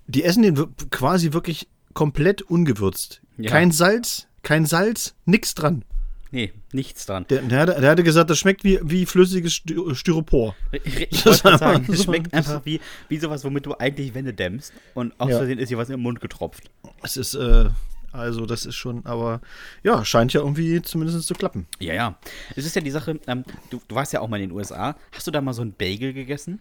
[0.07, 0.57] die essen den
[0.91, 3.21] quasi wirklich komplett ungewürzt.
[3.37, 3.51] Ja.
[3.51, 5.85] Kein Salz, kein Salz, nix dran.
[6.33, 7.27] Nee, nichts dran.
[7.29, 10.55] Der, der, hatte- der hatte gesagt, das schmeckt wie, wie flüssiges Styro- Styropor.
[10.71, 14.33] Ich, ich Das wollte sagen, so- schmeckt einfach wie, wie sowas, womit du eigentlich Wände
[14.33, 15.39] dämmst und aus Ja.
[15.39, 16.71] Versehen ist dir was im Mund getropft.
[17.03, 17.71] Es ist, äh,
[18.13, 19.41] also das ist schon, aber
[19.83, 21.67] ja, scheint ja irgendwie zumindest zu klappen.
[21.79, 22.19] Ja, ja.
[22.57, 24.97] Es ist ja die Sache, ähm, du, du warst ja auch mal in den USA.
[25.13, 26.61] Hast du da mal so ein Bagel gegessen?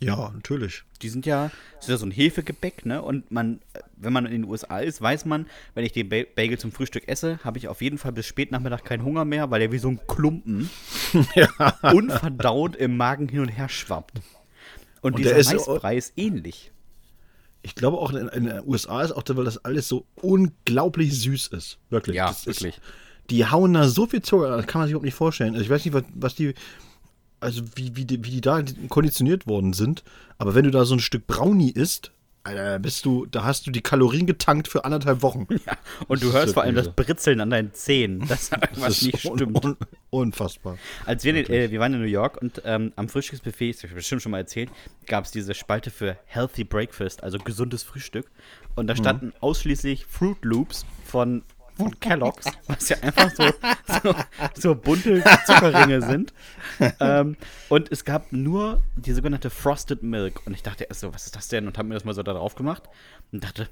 [0.00, 0.84] Ja, natürlich.
[1.02, 3.02] Die sind ja, das ist ja so ein Hefegebäck, ne?
[3.02, 3.58] Und man,
[3.96, 7.08] wenn man in den USA ist, weiß man, wenn ich den ba Bagel zum Frühstück
[7.08, 9.88] esse, habe ich auf jeden Fall bis Spätnachmittag keinen Hunger mehr, weil der wie so
[9.88, 10.70] ein Klumpen
[11.82, 14.18] unverdaut im Magen hin und her schwappt.
[15.00, 16.70] Und, Und der dieser ist- Maisbrei ist ähnlich.
[17.62, 21.48] Ich glaube auch in, in den USA ist auch, weil das alles so unglaublich süß
[21.48, 21.78] ist.
[21.90, 22.16] Wirklich.
[22.16, 22.76] Ja, das wirklich.
[22.76, 22.82] Ist,
[23.30, 25.54] die hauen da so viel Zucker, das kann man sich überhaupt nicht vorstellen.
[25.54, 26.54] Also ich weiß nicht, was, was die,
[27.40, 30.02] also wie, wie, die, wie die da konditioniert worden sind.
[30.38, 32.12] Aber wenn du da so ein Stück Brownie isst,
[32.48, 35.46] Alter, da bist du, da hast du die Kalorien getankt für anderthalb Wochen.
[35.66, 35.76] Ja.
[36.08, 39.24] Und du Das hörst vor allem das Britzeln an deinen Zähnen, dass da irgendwas nicht
[39.24, 39.64] un- stimmt.
[39.64, 39.76] un-
[40.10, 40.78] unfassbar.
[41.06, 43.94] Als wir, äh, wir waren in New York und ähm, am Frühstücksbuffet, das habe ich
[43.94, 44.70] bestimmt schon mal erzählt,
[45.06, 48.30] gab es diese Spalte für Healthy Breakfast, also gesundes Frühstück.
[48.76, 51.42] Und da standen ausschließlich Fruit Loops von,
[51.78, 53.44] von Kellogg's, was ja einfach so,
[54.02, 54.14] so,
[54.54, 56.34] so bunte Zuckerringe sind.
[57.00, 57.36] Ähm,
[57.68, 60.46] und es gab nur die sogenannte Frosted Milk.
[60.46, 61.66] Und ich dachte erst so, was ist das denn?
[61.66, 62.82] Und habe mir das mal so da drauf gemacht
[63.32, 63.68] und dachte,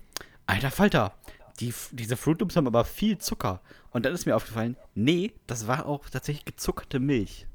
[0.46, 1.14] alter Falter,
[1.60, 3.60] die, diese Fruit Loops haben aber viel Zucker.
[3.90, 7.46] Und dann ist mir aufgefallen, nee, das war auch tatsächlich gezuckerte Milch.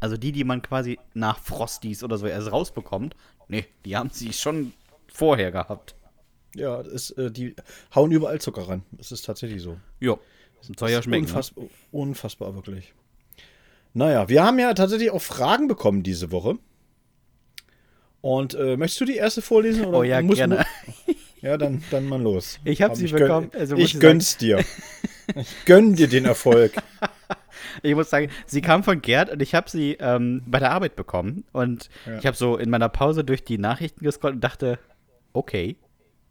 [0.00, 3.16] Also die, die man quasi nach Frosties oder so erst rausbekommt,
[3.48, 4.72] nee, die haben sie schon
[5.12, 5.94] vorher gehabt.
[6.54, 7.54] Ja, ist, äh, die
[7.94, 8.82] hauen überall Zucker ran.
[8.92, 9.78] Das ist tatsächlich so.
[10.00, 10.16] Ja,
[10.78, 11.26] soll ja schmecken.
[11.32, 11.68] Ne?
[11.90, 12.92] Unfassbar, wirklich.
[13.94, 16.58] Naja, wir haben ja tatsächlich auch Fragen bekommen diese Woche.
[18.20, 19.84] Und äh, möchtest du die erste vorlesen?
[19.86, 20.64] Oder Oh ja, muss- gerne.
[21.42, 22.60] Ja, dann, dann mal los.
[22.62, 24.64] Ich hab Aber sie gönn- bekommen, also muss ich ich gönn's dir.
[25.34, 26.72] Ich gönn dir den Erfolg.
[27.82, 30.94] Ich muss sagen, sie kam von Gerd und ich habe sie ähm, bei der Arbeit
[30.94, 31.44] bekommen.
[31.52, 32.18] Und Ja.
[32.18, 34.78] ich habe so in meiner Pause durch die Nachrichten gescrollt und dachte,
[35.32, 35.76] okay,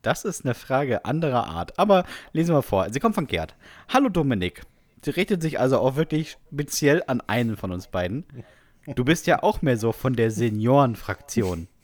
[0.01, 1.77] das ist eine Frage anderer Art.
[1.77, 2.87] Aber lesen wir vor.
[2.91, 3.55] Sie kommt von Gerd.
[3.89, 4.61] Hallo Dominik.
[5.03, 8.25] Sie richtet sich also auch wirklich speziell an einen von uns beiden.
[8.87, 11.67] Du bist ja auch mehr so von der Seniorenfraktion.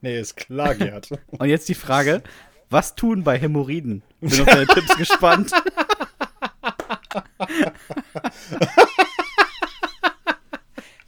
[0.00, 1.08] Nee, ist klar, Gerd.
[1.38, 2.24] Und jetzt die Frage,
[2.68, 4.02] was tun bei Hämorrhoiden?
[4.20, 5.52] Bin auf deine Tipps gespannt.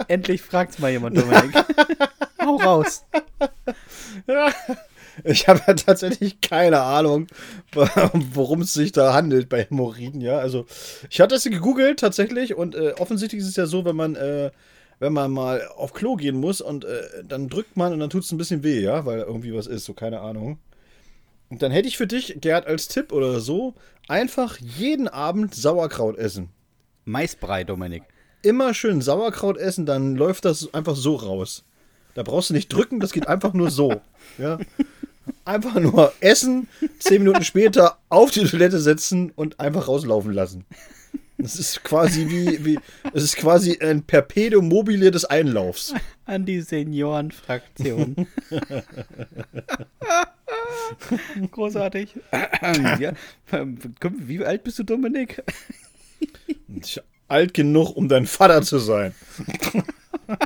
[0.07, 1.65] Endlich fragt's mal jemand, Dominik.
[2.41, 3.05] Hau raus.
[5.25, 7.27] Ich habe ja tatsächlich keine Ahnung,
[8.33, 10.39] worum es sich da handelt bei Hämorrhoiden, ja.
[10.39, 10.67] Also,
[11.09, 14.51] ich hatte das gegoogelt tatsächlich und äh, offensichtlich ist es ja so, wenn man, äh,
[14.99, 18.25] wenn man mal auf Klo gehen muss und äh, dann drückt man und dann tut
[18.25, 20.59] es ein bisschen weh, ja, weil irgendwie was ist, so keine Ahnung.
[21.49, 23.75] Und dann hätte ich für dich, Gerd, als Tipp oder so,
[24.09, 26.51] einfach jeden Abend Sauerkraut essen.
[27.05, 28.05] Maisbrei, Dominik.
[28.43, 31.65] Immer schön Sauerkraut essen, dann läuft das einfach so raus.
[32.15, 34.01] Da brauchst du nicht drücken, das geht einfach nur so.
[34.39, 34.59] Ja?
[35.51, 36.69] Einfach nur essen,
[37.01, 40.65] zehn Minuten später auf die Toilette setzen und einfach rauslaufen lassen.
[41.39, 42.79] Das ist quasi wie, wie
[43.13, 45.93] es ist quasi ein Perpetuum mobile des Einlaufs.
[46.25, 48.29] An die Seniorenfraktion.
[51.51, 52.15] Großartig.
[53.01, 53.13] ja.
[54.19, 55.43] Wie alt bist du, Dominik?
[57.27, 59.17] Alt genug, um dein Vater zu sein.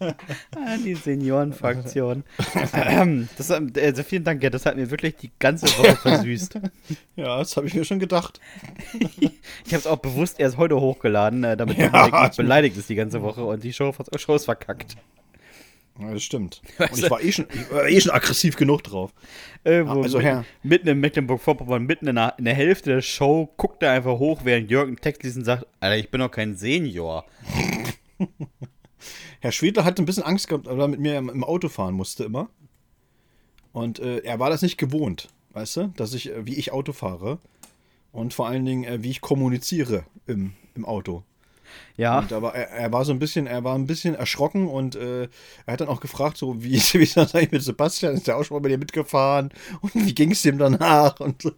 [0.00, 2.24] Ah, die Seniorenfraktion.
[2.74, 6.58] ähm, das, also vielen Dank, ja, das hat mir wirklich die ganze Woche versüßt.
[7.16, 8.40] Ja, das habe ich mir schon gedacht.
[9.10, 9.26] ich
[9.68, 12.88] habe es auch bewusst erst heute hochgeladen, äh, damit Ja, Dominik nicht ich- beleidigt ist
[12.88, 14.96] die ganze Woche und die Show, Show ist verkackt.
[16.00, 16.62] Ja, das stimmt.
[16.78, 19.12] Weißt Und ich war eh schon, ich war eh schon aggressiv genug drauf.
[19.62, 23.52] Irgendwo Also, mitten, Herr- mitten in Mecklenburg-Vorpommern, mitten in der, in der Hälfte der Show,
[23.58, 26.30] guckt er einfach hoch, während Jörg einen Text liest und sagt, Alter, ich bin doch
[26.30, 27.26] kein Senior.
[29.42, 32.22] Herr Schwedler hatte ein bisschen Angst gehabt, weil er mit mir im, Auto fahren musste
[32.22, 32.48] immer.
[33.72, 36.92] Und äh, er war das nicht gewohnt, weißt du, dass ich, äh, wie ich Auto
[36.92, 37.40] fahre.
[38.12, 41.24] Und vor allen Dingen, äh, wie ich kommuniziere im, im Auto.
[41.96, 44.94] Ja, Und war, er, er war so ein bisschen, er war ein bisschen erschrocken und
[44.94, 45.24] äh,
[45.66, 48.14] er hat dann auch gefragt, so wie, wie ist das eigentlich mit Sebastian?
[48.14, 49.50] Ist der auch schon mal bei dir mitgefahren?
[49.80, 51.18] Und wie ging es dem danach?
[51.18, 51.42] Und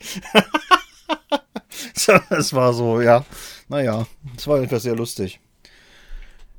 [1.93, 2.15] so.
[2.31, 3.27] Das war so, ja.
[3.69, 5.39] Naja, das war etwas sehr lustig.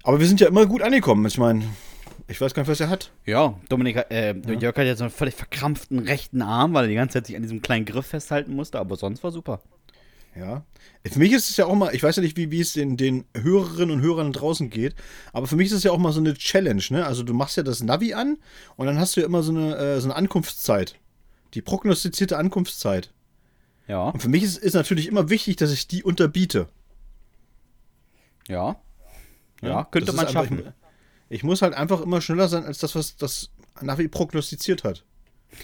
[0.06, 1.26] Aber wir sind ja immer gut angekommen.
[1.26, 1.64] Ich meine,
[2.28, 3.12] ich weiß gar nicht, was er hat.
[3.26, 6.96] ja, Dominik, äh, Jörg hat jetzt so einen völlig verkrampften rechten Arm, weil er die
[6.96, 9.62] ganze Zeit sich an diesem kleinen Griff festhalten musste, aber sonst war super.
[10.36, 10.64] Ja.
[11.10, 12.98] Für mich ist es ja auch mal, ich weiß ja nicht, wie, wie es den,
[12.98, 14.94] den Hörerinnen und Hörern draußen geht,
[15.34, 17.06] aber für mich ist es ja auch mal so eine Challenge, ne?
[17.06, 18.38] Also du machst ja das Navi an
[18.76, 21.00] und dann hast du ja immer so eine, äh, so eine Ankunftszeit.
[21.56, 23.12] Die prognostizierte Ankunftszeit.
[23.88, 26.68] Ja, Und für mich ist, ist natürlich immer wichtig, dass ich die unterbiete.
[28.48, 28.76] ja.
[29.62, 30.74] Ja, könnte Das man ist einfach- schaffen.
[31.30, 33.50] Ich, muss halt einfach immer schneller sein, als das, was das
[33.82, 35.04] Navi prognostiziert hat.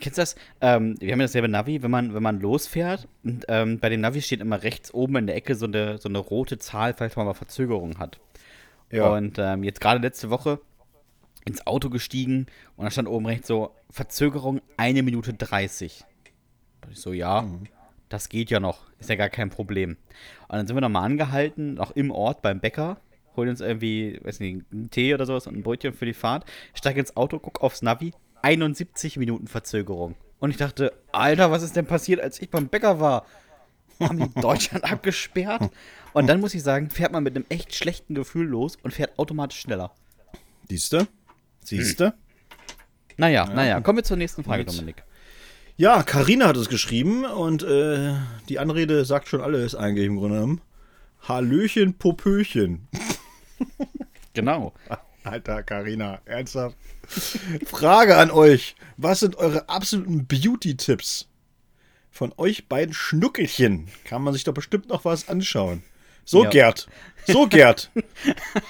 [0.00, 0.34] Kennst du das?
[0.60, 3.08] Ähm, wir haben ja dasselbe Navi, wenn man, wenn man losfährt.
[3.24, 6.08] Und ähm, bei dem Navi steht immer rechts oben in der Ecke so eine, so
[6.08, 8.18] eine rote Zahl, falls man mal Verzögerung hat.
[8.90, 9.08] Ja.
[9.14, 10.60] Und ähm, jetzt gerade letzte Woche
[11.44, 16.04] ins Auto gestiegen und da stand oben rechts so Verzögerung 1 Minute 30.
[16.84, 17.46] Und ich so, ja,
[18.08, 19.96] das geht ja noch, ist ja gar kein Problem.
[20.48, 22.98] Und dann sind wir nochmal angehalten, noch im Ort beim Bäcker,
[23.36, 26.44] holen uns irgendwie, weiß nicht, einen Tee oder sowas und ein Brötchen für die Fahrt,
[26.74, 30.14] steig ins Auto, guck aufs Navi, 71 Minuten Verzögerung.
[30.40, 33.26] Und ich dachte, Alter, was ist denn passiert, als ich beim Bäcker war?
[34.00, 35.70] Haben die Deutschland abgesperrt?
[36.12, 39.18] Und dann muss ich sagen, fährt man mit einem echt schlechten Gefühl los und fährt
[39.18, 39.92] automatisch schneller.
[40.68, 41.06] Siehste?
[41.62, 42.14] Siehste?
[43.16, 45.04] Naja, naja, kommen wir zur nächsten Frage, Mit- Dominik.
[45.76, 48.14] Ja, Karina hat es geschrieben und äh,
[48.48, 50.60] die Anrede sagt schon alles eigentlich im Grunde genommen.
[51.22, 52.88] Hallöchen, Popöchen.
[54.34, 54.72] Genau.
[55.24, 56.76] Alter, Karina, ernsthaft?
[57.66, 58.74] Frage an euch.
[58.96, 61.28] Was sind eure absoluten Beauty-Tipps?
[62.10, 65.82] Von euch beiden Schnuckelchen kann man sich doch bestimmt noch was anschauen.
[66.24, 66.50] So, Ja.
[66.50, 66.88] Gerd.
[67.26, 67.90] So, Gerd.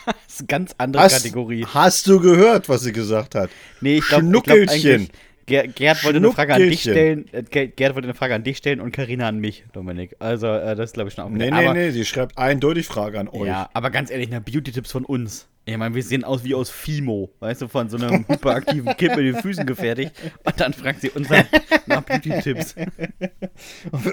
[0.05, 1.64] Das ist eine ganz andere Hast, Kategorie.
[1.66, 3.50] hast du gehört, was sie gesagt hat?
[3.81, 5.11] Nee, ich glaube, Schnuckelchen.
[5.46, 7.26] Ger Gerd wollte eine Frage an dich stellen.
[7.33, 10.16] Äh, Ger- Gerd wollte eine Frage an dich stellen und Karina an mich, Dominik.
[10.18, 13.18] Also, äh, das ist, glaube ich, schon auch Nee, nee, nee, sie schreibt eindeutig Frage
[13.18, 13.46] an euch.
[13.48, 15.48] Ja, aber ganz ehrlich, na, Beauty-Tipps von uns.
[15.64, 19.14] Ich meine, wir sehen aus wie aus Fimo, weißt du, von so einem hyperaktiven Kind
[19.16, 20.12] mit den Füßen gefertigt.
[20.44, 21.44] Und dann fragt sie uns nach,
[21.87, 22.74] nach Beauty-Tipps.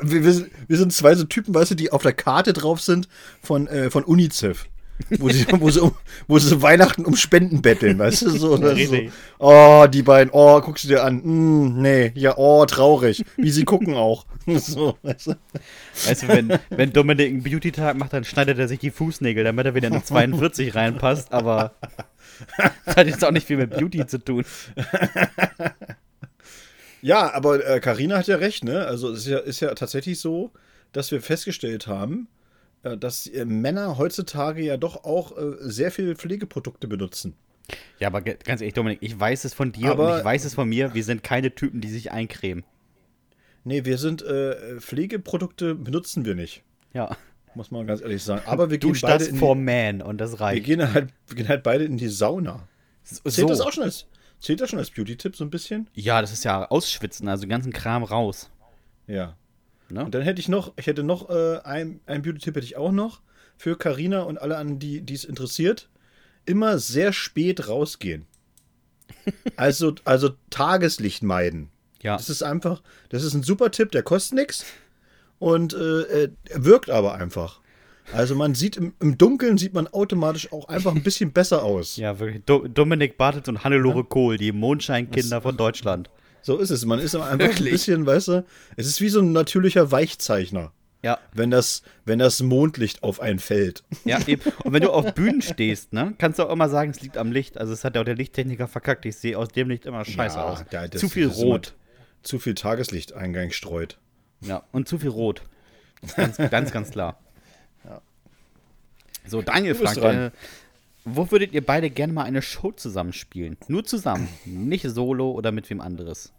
[0.03, 2.81] Wir, wir, sind, wir sind zwei so Typen, weißt du, die auf der Karte drauf
[2.81, 3.07] sind
[3.41, 4.67] von, äh, von UNICEF.
[5.17, 5.95] Wo sie, wo, sie um,
[6.27, 8.29] wo sie Weihnachten um Spenden betteln, weißt du?
[8.31, 8.97] So, ist so.
[9.39, 11.21] Oh, die beiden, oh, guckst du dir an.
[11.23, 13.23] Mm, nee, ja, oh, traurig.
[13.37, 14.25] Wie sie gucken auch.
[14.49, 15.35] So, weißt du?
[16.07, 19.67] Weißt du, wenn, wenn Dominik einen Beauty-Tag macht, dann schneidet er sich die Fußnägel, damit
[19.67, 21.73] er wieder in eine 42 reinpasst, aber
[22.57, 24.43] das hat jetzt auch nicht viel mit Beauty zu tun.
[27.01, 28.85] Ja, aber äh, Carina hat ja recht, ne?
[28.85, 30.51] Also es ist ja, ist ja tatsächlich so,
[30.91, 32.38] dass wir festgestellt haben, äh,
[32.81, 37.35] dass äh, Männer heutzutage ja doch auch äh, sehr viel Pflegeprodukte benutzen.
[37.99, 40.53] Ja, aber ganz ehrlich, Dominik, ich weiß es von dir Aber- und ich weiß es
[40.55, 42.63] von mir, wir sind keine Typen, die sich eincremen.
[43.63, 46.63] Nee, wir sind äh, Pflegeprodukte benutzen wir nicht,
[46.93, 47.15] Ja.
[47.55, 48.41] muss man ganz ehrlich sagen.
[48.45, 50.65] Aber wir Du gehen beide in for Man und das wir reicht.
[50.65, 52.67] gehen halt, wir gehen halt beide in die Sauna.
[53.03, 53.29] so.
[53.29, 54.07] Zählt das auch schon als
[54.39, 55.89] zählt das schon als Beauty-Tipp so ein bisschen?
[55.93, 58.49] Ja, das ist ja ausschwitzen, also den ganzen Kram raus.
[59.05, 59.35] Ja.
[59.91, 60.05] Ne?
[60.05, 62.91] Und dann hätte ich noch, ich hätte noch äh, ein, ein Beauty-Tipp hätte ich auch
[62.91, 63.21] noch
[63.57, 65.89] für Carina und alle anderen, die die es interessiert.
[66.45, 68.25] Immer sehr spät rausgehen.
[69.55, 71.69] also, also Tageslicht meiden.
[72.01, 72.15] Ja.
[72.15, 74.65] Das ist einfach, das ist ein super Tipp, der kostet nichts
[75.37, 77.59] und äh, äh, wirkt aber einfach.
[78.11, 81.97] Also man sieht im, im Dunkeln sieht man automatisch auch einfach ein bisschen besser aus.
[81.97, 82.43] Ja, wirklich.
[82.45, 86.09] Do Dominik Bartels und Hannelore Kohl, die Mondscheinkinder von Deutschland.
[86.41, 86.85] So ist es.
[86.85, 87.59] Man ist einfach Wirklich?
[87.67, 88.45] ein bisschen, weißt du,
[88.77, 90.71] es ist wie so ein natürlicher Weichzeichner,
[91.03, 93.83] Ja, wenn das, wenn das Mondlicht auf einen fällt.
[94.05, 94.41] ja, eben.
[94.63, 97.31] Und wenn du auf Bühnen stehst, ne, kannst du auch immer sagen, es liegt am
[97.31, 97.57] Licht.
[97.57, 99.05] Also es hat ja auch der Lichttechniker verkackt.
[99.05, 100.63] Ich sehe aus dem Licht immer scheiße Ja, aus.
[100.69, 101.75] da- das- zu viel Rot.
[102.23, 103.97] Zu viel Tageslichteingang streut.
[104.41, 105.41] Ja, und zu viel Rot.
[106.15, 107.19] Ganz, ganz, ganz klar.
[109.27, 110.31] So, Daniel fragt, äh,
[111.05, 113.57] wo würdet ihr beide gerne mal eine Show zusammenspielen?
[113.67, 116.33] Nur zusammen, nicht solo oder mit wem anderes.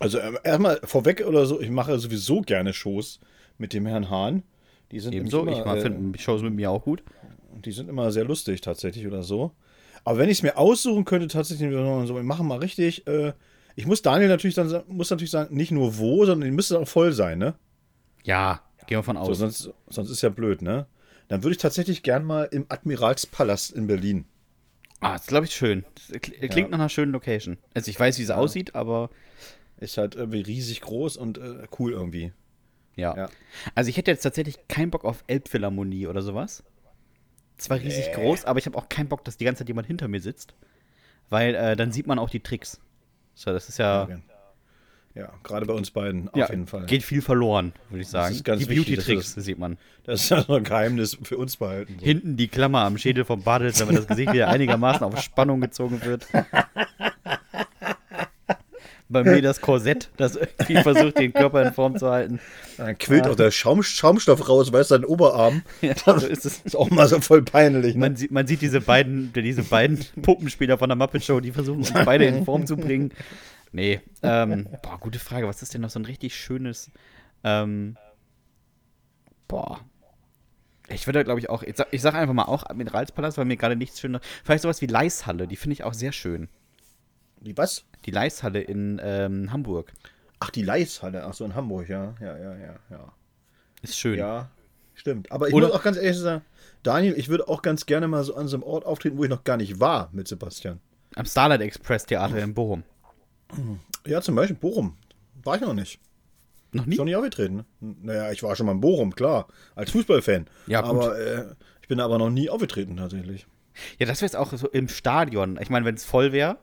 [0.00, 3.20] Also ähm, erstmal vorweg oder so, ich mache sowieso gerne Shows
[3.58, 4.42] mit dem Herrn Hahn.
[4.92, 7.02] Die sind Ebenso, ich immer, mal äh, finde Shows mit mir auch gut.
[7.64, 9.52] die sind immer sehr lustig tatsächlich oder so.
[10.04, 13.06] Aber wenn ich es mir aussuchen könnte, tatsächlich so, wir machen mal richtig.
[13.06, 13.32] Äh,
[13.74, 16.88] ich muss Daniel natürlich dann muss natürlich sagen, nicht nur wo, sondern die müsste auch
[16.88, 17.54] voll sein, ne?
[18.24, 19.38] Ja, gehen wir von So, aus.
[19.38, 20.86] sonst, sonst ist ja blöd, ne?
[21.28, 24.24] Dann würde ich tatsächlich gern mal im Admiralspalast in Berlin.
[25.00, 25.84] ah, das ist, glaube ich, schön.
[25.94, 27.58] Das kl- klingt nach einer schönen Location.
[27.74, 29.10] Also ich weiß, wie es aussieht, aber
[29.76, 32.32] Ist halt irgendwie riesig groß und äh, cool irgendwie.
[32.96, 33.16] ja.
[33.16, 33.28] Ja.
[33.74, 36.64] Also ich hätte jetzt tatsächlich keinen Bock auf Elbphilharmonie oder sowas.
[37.58, 40.08] Zwar riesig groß, aber ich habe auch keinen Bock, dass die ganze Zeit jemand hinter
[40.08, 40.54] mir sitzt.
[41.28, 42.80] Weil äh, dann sieht man auch die Tricks.
[43.34, 44.08] So, das ist ja,
[45.18, 46.86] Ja, gerade bei uns beiden ja auf jeden Fall.
[46.86, 48.36] geht viel verloren, würde ich sagen.
[48.36, 49.76] ist ganz die Beauty-Tricks sieht man.
[50.04, 51.96] Das ist ja so ein Geheimnis für uns behalten.
[51.98, 52.04] So.
[52.04, 56.00] Hinten die Klammer am Schädel vom Bartels, wenn das Gesicht wieder einigermaßen auf Spannung gezogen
[56.04, 56.24] wird.
[59.10, 62.40] Bei mir das Korsett, das irgendwie versucht, den Körper in Form zu halten.
[62.76, 65.62] Dann quillt auch der Schaum, Schaumstoff raus, weißt du, dein Oberarm.
[65.80, 66.60] Ja, so ist es.
[66.60, 67.94] Ist auch mal so voll peinlich.
[67.94, 68.00] Ne?
[68.00, 71.78] Man sieht, man sieht diese beiden, diese beiden Puppenspieler von der Muppet Show, die versuchen
[71.78, 73.12] uns beide in Form zu bringen.
[73.72, 75.46] Nee, ähm, boah, gute Frage.
[75.46, 76.90] Was ist denn noch so ein richtig schönes,
[77.44, 77.96] ähm,
[79.46, 79.80] boah.
[80.88, 83.58] Ich würde, glaube ich, auch, ich sag, ich sag einfach mal auch Admiralspalast, weil mir
[83.58, 86.48] gerade nichts schöner, vielleicht sowas wie Leishalle, die finde ich auch sehr schön.
[87.40, 87.84] Die was?
[88.06, 89.92] Die Leishalle in ähm, Hamburg
[90.40, 91.24] Ach, die Leishalle.
[91.24, 92.14] Ach so, in Hamburg, ja.
[92.20, 93.12] Ja, ja, ja, ja.
[93.82, 94.18] ist schön.
[94.18, 94.50] Ja,
[94.94, 95.30] stimmt.
[95.32, 96.44] Aber ich Oder- muss auch ganz ehrlich sagen,
[96.82, 99.30] Daniel, ich würde auch ganz gerne mal so an so einem Ort auftreten, wo ich
[99.30, 100.80] noch gar nicht war mit Sebastian.
[101.16, 102.84] Am Starlight Express Theater in Bochum.
[104.06, 104.96] Ja, zum Beispiel Bochum.
[105.44, 106.00] War ich noch nicht.
[106.72, 106.92] Noch nie?
[106.94, 107.64] Ist noch nie aufgetreten.
[107.80, 107.94] Ne?
[108.02, 109.48] Naja, ich war schon mal in Bochum, klar.
[109.74, 110.46] Als Fußballfan.
[110.66, 110.90] Ja, gut.
[110.90, 111.44] Aber äh,
[111.80, 113.46] ich bin aber noch nie aufgetreten, tatsächlich.
[113.98, 115.58] Ja, das wäre jetzt auch so im Stadion.
[115.62, 116.58] Ich meine, wenn es voll wäre,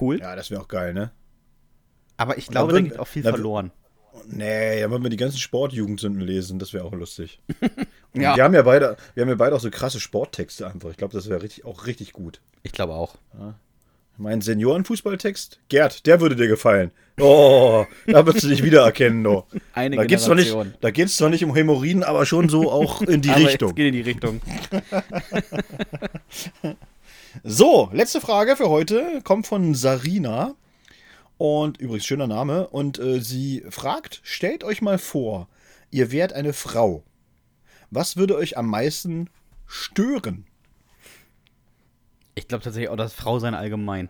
[0.00, 0.18] cool.
[0.18, 1.12] Ja, das wäre auch geil, ne?
[2.16, 3.72] Aber ich glaube, da geht auch viel dann- verloren.
[4.28, 7.40] Nee, da würden wir die ganzen Sportjugendsünden lesen, das wäre auch lustig.
[8.14, 8.34] Ja.
[8.34, 10.88] Wir haben ja beide, wir haben ja beide auch so krasse Sporttexte einfach.
[10.88, 12.40] Ich glaube, das wäre richtig, auch richtig gut.
[12.62, 13.16] Ich glaube auch.
[14.18, 16.90] Mein Seniorenfußballtext, Gerd, der würde dir gefallen.
[17.20, 19.44] Oh, da würdest du dich wiedererkennen, du.
[19.74, 23.02] Eine Da geht's zwar nicht, da geht's zwar nicht um Hämorrhoiden, aber schon so auch
[23.02, 23.70] in die Aber Richtung.
[23.70, 24.40] Es geht in die Richtung.
[27.44, 30.54] So, letzte Frage für heute kommt von Sarina.
[31.36, 32.68] Und übrigens, schöner Name.
[32.68, 35.48] Und äh, sie fragt: Stellt euch mal vor,
[35.90, 37.04] ihr wärt eine Frau.
[37.90, 39.28] Was würde euch am meisten
[39.66, 40.46] stören?
[42.36, 44.08] Ich glaube tatsächlich auch das Frausein allgemein.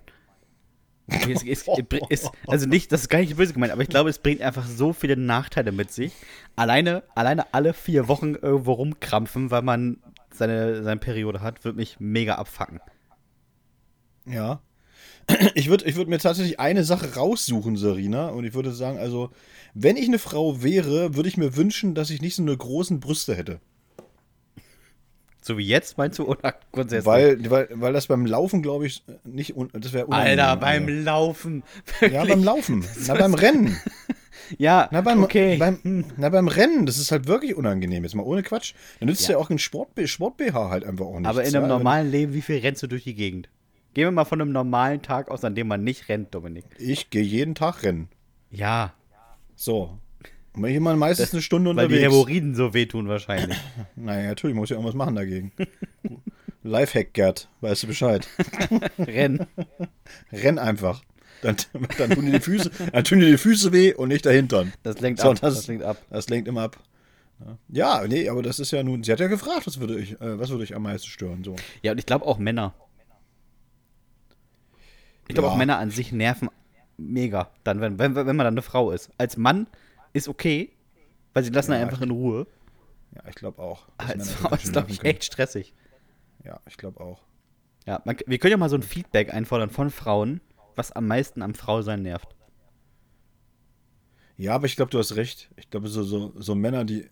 [1.07, 1.65] Es, es,
[2.11, 4.67] es, also nicht, das ist gar nicht böse gemeint, aber ich glaube, es bringt einfach
[4.67, 6.13] so viele Nachteile mit sich.
[6.57, 9.99] Alleine, alleine alle vier Wochen irgendwo rumkrampfen, weil man
[10.35, 12.81] seine, seine Periode hat, wird mich mega abfacken.
[14.27, 14.61] Ja.
[15.55, 18.29] Ich würde ich würd mir tatsächlich eine Sache raussuchen, Sarina.
[18.29, 19.31] Und ich würde sagen, also,
[19.75, 23.01] wenn ich eine Frau wäre, würde ich mir wünschen, dass ich nicht so eine großen
[23.01, 23.61] Brüste hätte.
[25.47, 26.25] So wie jetzt, meinst du?
[26.25, 27.07] Oder grundsätzlich?
[27.07, 29.55] Weil, weil, weil das beim Laufen, glaube ich, nicht.
[29.75, 31.63] Das wäre Alter, beim Laufen.
[32.01, 32.29] Ja, Wirklich.
[32.31, 32.85] beim Laufen.
[33.07, 33.77] Na, beim Rennen.
[34.59, 35.57] Ja, Na beim, okay.
[35.57, 38.05] beim, na, beim Rennen, das ist halt wirklich unangenehm.
[38.05, 38.75] Jetzt mal ohne Quatsch.
[39.01, 39.39] Dann nützt ja, Ja.
[39.39, 41.29] auch ein Sport, Sport-BH halt einfach auch nichts.
[41.29, 41.69] aber in einem ja?
[41.69, 43.49] normalen Leben, wie viel rennst du durch die Gegend?
[43.95, 46.65] Gehen wir mal von einem normalen Tag aus, an dem man nicht rennt, Dominik.
[46.79, 48.09] Ich gehe jeden Tag rennen.
[48.51, 48.93] Ja,
[49.57, 49.99] So.
[50.57, 52.13] Bin ich immer meistens eine Stunde weil die unterwegs.
[52.15, 53.57] Hämorrhoiden so wehtun wahrscheinlich.
[53.97, 55.53] Naja, natürlich, muss ja irgendwas machen dagegen.
[56.63, 58.27] Lifehack, Gerd, weißt du Bescheid.
[58.99, 59.47] Rennen.
[60.33, 61.03] Renn einfach.
[61.43, 61.57] Dann,
[61.99, 64.73] dann, tun dir die Füße, dann tun dir die Füße weh und nicht der Hintern.
[64.83, 65.39] Das lenkt So, ab.
[65.41, 65.99] das- Das, lenkt ab.
[66.11, 66.79] Das lenkt immer ab.
[67.69, 69.05] Ja, nee, aber das ist ja nun.
[69.05, 71.45] Sie hat ja gefragt, was würde ich, äh, was würde ich am meisten stören.
[71.45, 71.55] So.
[71.83, 72.73] Ja, und ich glaube auch Männer.
[75.29, 75.53] Ich glaube Ja.
[75.53, 76.49] auch Männer an sich nerven
[76.97, 79.11] mega, dann, wenn, wenn, wenn man dann eine Frau ist.
[79.19, 79.67] Als Mann
[80.17, 80.73] ist okay,
[81.35, 82.47] weil sie lassen einen einfach in Ruhe.
[83.15, 83.87] Ja, ich glaube auch.
[83.99, 85.75] das ist, schon glaube ich, echt stressig.
[86.45, 87.23] Ja, ich glaube auch.
[87.87, 90.41] Ja, man, wir können ja mal so ein Feedback einfordern von Frauen,
[90.75, 92.35] was am meisten am Frausein nervt.
[94.37, 95.51] Ja, aber ich glaube, du hast recht.
[95.57, 97.09] Ich glaube, so, so, so Männer, die.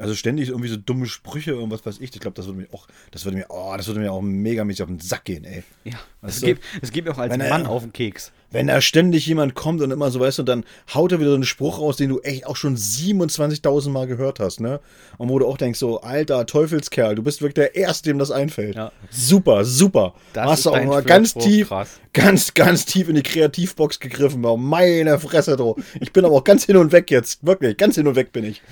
[0.00, 2.12] Also ständig irgendwie so dumme Sprüche und was weiß ich.
[2.12, 2.88] Ich glaube, das würde mir auch.
[3.12, 3.46] Das würde mir.
[3.48, 5.62] Oh, das würde mir auch megamäßig auf den Sack gehen, ey.
[5.84, 8.32] Ja, es geht, es geht mir auch als Mann auf den Keks.
[8.54, 11.34] Wenn da ständig jemand kommt und immer so, weißt du, dann haut er wieder so
[11.34, 14.78] einen Spruch raus, den du echt auch schon 27.000 Mal gehört hast, ne?
[15.18, 18.30] Und wo du auch denkst, so, alter Teufelskerl, du bist wirklich der Erste, dem das
[18.30, 18.76] einfällt.
[18.76, 18.92] Ja.
[19.10, 20.14] Super, super.
[20.34, 21.98] Das hast du auch mal ganz tief, krass.
[22.12, 24.44] ganz, ganz tief in die Kreativbox gegriffen.
[24.44, 25.74] Oh, meine Fresse, du.
[26.00, 27.44] Ich bin aber auch ganz hin und weg jetzt.
[27.44, 28.62] Wirklich, ganz hin und weg bin ich.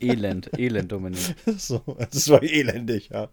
[0.00, 1.20] Elend, elend, Dominik.
[1.58, 1.82] So,
[2.12, 3.28] das war elendig, ja.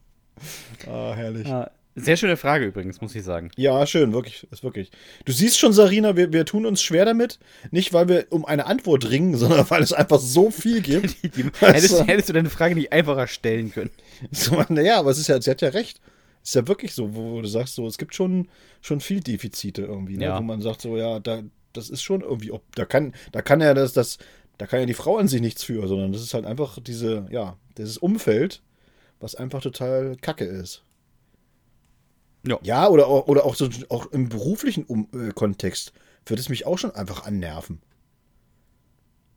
[0.88, 1.48] Ah, herrlich.
[1.48, 1.70] Ja,
[2.00, 3.50] sehr schöne Frage übrigens, muss ich sagen.
[3.58, 4.91] Ja, schön, wirklich, ist wirklich.
[5.26, 7.39] Du siehst schon, Sarina, wir, wir tun uns schwer damit.
[7.72, 11.16] Nicht, weil wir um eine Antwort ringen, sondern weil es einfach so viel gibt.
[11.24, 12.04] Die, die, Weißt hättest, du?
[12.06, 13.89] hättest du deine Frage nicht einfacher stellen können.
[14.32, 16.00] So, naja, aber es ist ja, sie hat ja recht.
[16.43, 18.48] Ist ja wirklich so, wo du sagst, so, es gibt schon,
[18.82, 20.26] schon viel Defizite irgendwie, ne?
[20.26, 20.38] Ja.
[20.38, 21.41] wo man sagt, so, ja, da,
[21.74, 24.18] das ist schon irgendwie, ob, da kann, da kann ja das, das,
[24.58, 27.26] da kann ja die Frau an sich nichts für, sondern das ist halt einfach diese,
[27.32, 28.62] ja, dieses Umfeld,
[29.20, 30.84] was einfach total kacke ist.
[32.48, 32.60] Ja.
[32.64, 35.93] Ja, oder, auch- oder auch, so, auch im beruflichen um äh, Kontext
[36.26, 37.80] wird es mich auch schon einfach annerven.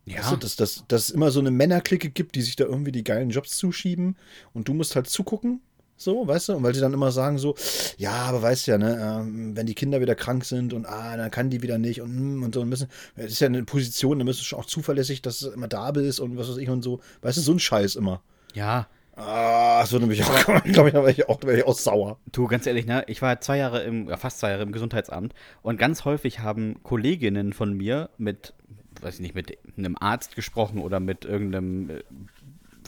[0.06, 2.90] Weißt du, dass, dass, dass es immer so eine Männerklicke gibt, die sich da irgendwie
[2.92, 4.16] die geilen Jobs zuschieben
[4.52, 5.60] und du musst halt zugucken,
[5.96, 6.54] so, weißt du?
[6.54, 7.54] Und weil sie dann immer sagen so,
[7.98, 11.30] ja, aber weißt ja, ne, ähm, wenn die Kinder wieder krank sind und ah, dann
[11.30, 14.18] kann die wieder nicht und, mm, und so und müssen, das ist ja eine Position,
[14.18, 16.70] da müsstest du schon auch zuverlässig, dass du immer da bist und was weiß ich
[16.70, 17.00] und so.
[17.20, 18.22] Weißt du, so ein Scheiß immer.
[18.54, 21.74] Ja, Ah, das würde mich auch, glaube ich, wäre ich auch, da wäre ich auch
[21.74, 22.18] sauer.
[22.32, 23.04] du, ganz ehrlich, ne?
[23.06, 26.82] Ich war zwei Jahre im, ja, fast zwei Jahre im Gesundheitsamt und ganz häufig haben
[26.82, 28.54] Kolleginnen von mir mit,
[29.00, 32.02] weiß ich nicht, mit einem Arzt gesprochen oder mit irgendeinem äh,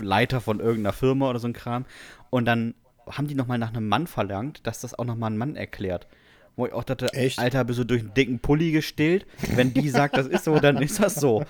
[0.01, 1.85] Leiter von irgendeiner Firma oder so ein Kram
[2.31, 2.75] und dann
[3.11, 6.07] haben die nochmal nach einem Mann verlangt, dass das auch nochmal ein Mann erklärt.
[6.55, 7.39] Wo ich auch dachte, Echt?
[7.39, 9.27] Alter, bist du durch einen dicken Pulli gestillt?
[9.55, 11.45] Wenn die sagt, das ist so, dann ist das so.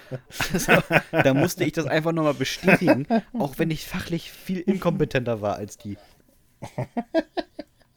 [0.53, 0.73] Also,
[1.11, 5.77] da musste ich das einfach nochmal bestätigen, auch wenn ich fachlich viel inkompetenter war als
[5.79, 5.97] die.
[6.61, 6.87] Das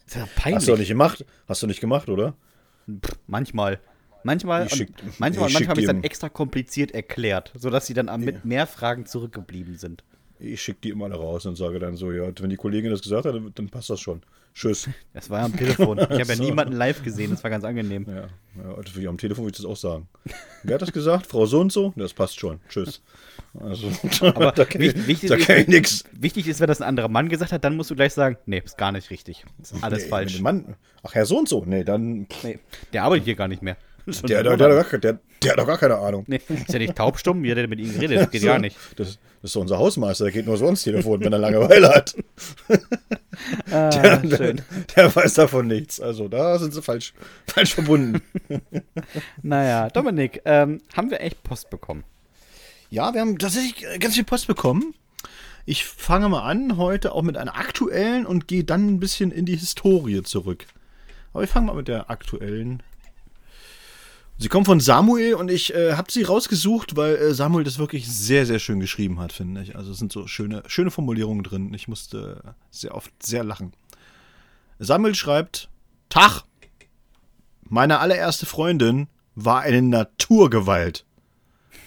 [0.07, 0.55] ist ja peinlich.
[0.61, 1.25] Hast du nicht gemacht?
[1.47, 2.35] Hast du nicht gemacht, oder?
[2.89, 3.79] Pff, manchmal.
[4.23, 4.89] Manchmal, schick-
[5.19, 9.05] manchmal, manchmal habe ich dir- dann extra kompliziert erklärt, sodass sie dann mit mehr Fragen
[9.05, 10.03] zurückgeblieben sind.
[10.39, 13.01] Ich schicke die immer alle raus und sage dann so, ja, wenn die Kollegin das
[13.01, 14.21] gesagt hat, dann, passt das schon.
[14.53, 14.89] Tschüss.
[15.13, 15.97] Das war ja am Telefon.
[15.97, 16.43] Ich habe ja So.
[16.43, 18.05] niemanden live gesehen, das war ganz angenehm.
[18.07, 18.27] Ja,
[18.61, 20.07] ja ich am Telefon würde ich das auch sagen.
[20.63, 21.27] Wer hat das gesagt?
[21.27, 21.93] Frau so und so?
[21.95, 22.59] Das passt schon.
[22.69, 23.01] Tschüss.
[23.59, 23.89] Also,
[24.27, 26.03] Aber da kann wichtig, ich, wichtig, da kann ich ist, nichts.
[26.11, 28.61] wichtig ist, wenn das ein anderer Mann gesagt hat, dann musst du gleich sagen, nee,
[28.63, 29.45] ist gar nicht richtig.
[29.61, 30.41] Ist alles Nee, falsch.
[30.41, 30.75] Mann.
[31.03, 31.63] Ach, Herr so und so.
[31.65, 32.27] Nee, dann.
[32.43, 32.59] Nee,
[32.93, 33.77] der arbeitet hier gar nicht mehr.
[34.27, 36.25] Der, der, der, hat doch gar, der, der hat doch gar keine Ahnung.
[36.27, 38.19] Nee, ist ja nicht taubstumm, wie hat er mit ihnen geredet?
[38.19, 38.77] Das geht So, gar nicht.
[38.97, 41.89] Das, das ist so unser Hausmeister, der geht nur so ans Telefon, wenn er Langeweile
[41.89, 42.15] hat.
[43.69, 44.61] Ah, Der, schön.
[44.95, 45.99] der weiß davon nichts.
[45.99, 47.13] Also da sind sie falsch,
[47.47, 48.21] falsch verbunden.
[49.43, 52.05] Naja, Dominik, ähm, haben wir echt Post bekommen?
[52.89, 54.93] Ja, wir haben tatsächlich ganz viel Post bekommen.
[55.65, 59.45] Ich fange mal an heute auch mit einer aktuellen und gehe dann ein bisschen in
[59.45, 60.65] die Historie zurück.
[61.33, 62.81] Aber ich fange mal mit der aktuellen.
[64.37, 68.07] Sie kommt von Samuel und ich äh, habe sie rausgesucht, weil äh, Samuel das wirklich
[68.07, 69.77] sehr, sehr schön geschrieben hat, finde ich.
[69.77, 71.73] Also es sind so schöne, schöne Formulierungen drin.
[71.73, 73.71] Ich musste sehr oft sehr lachen.
[74.77, 75.69] Samuel schreibt:
[76.09, 76.43] Tag!
[77.63, 81.05] Meine allererste Freundin war eine Naturgewalt.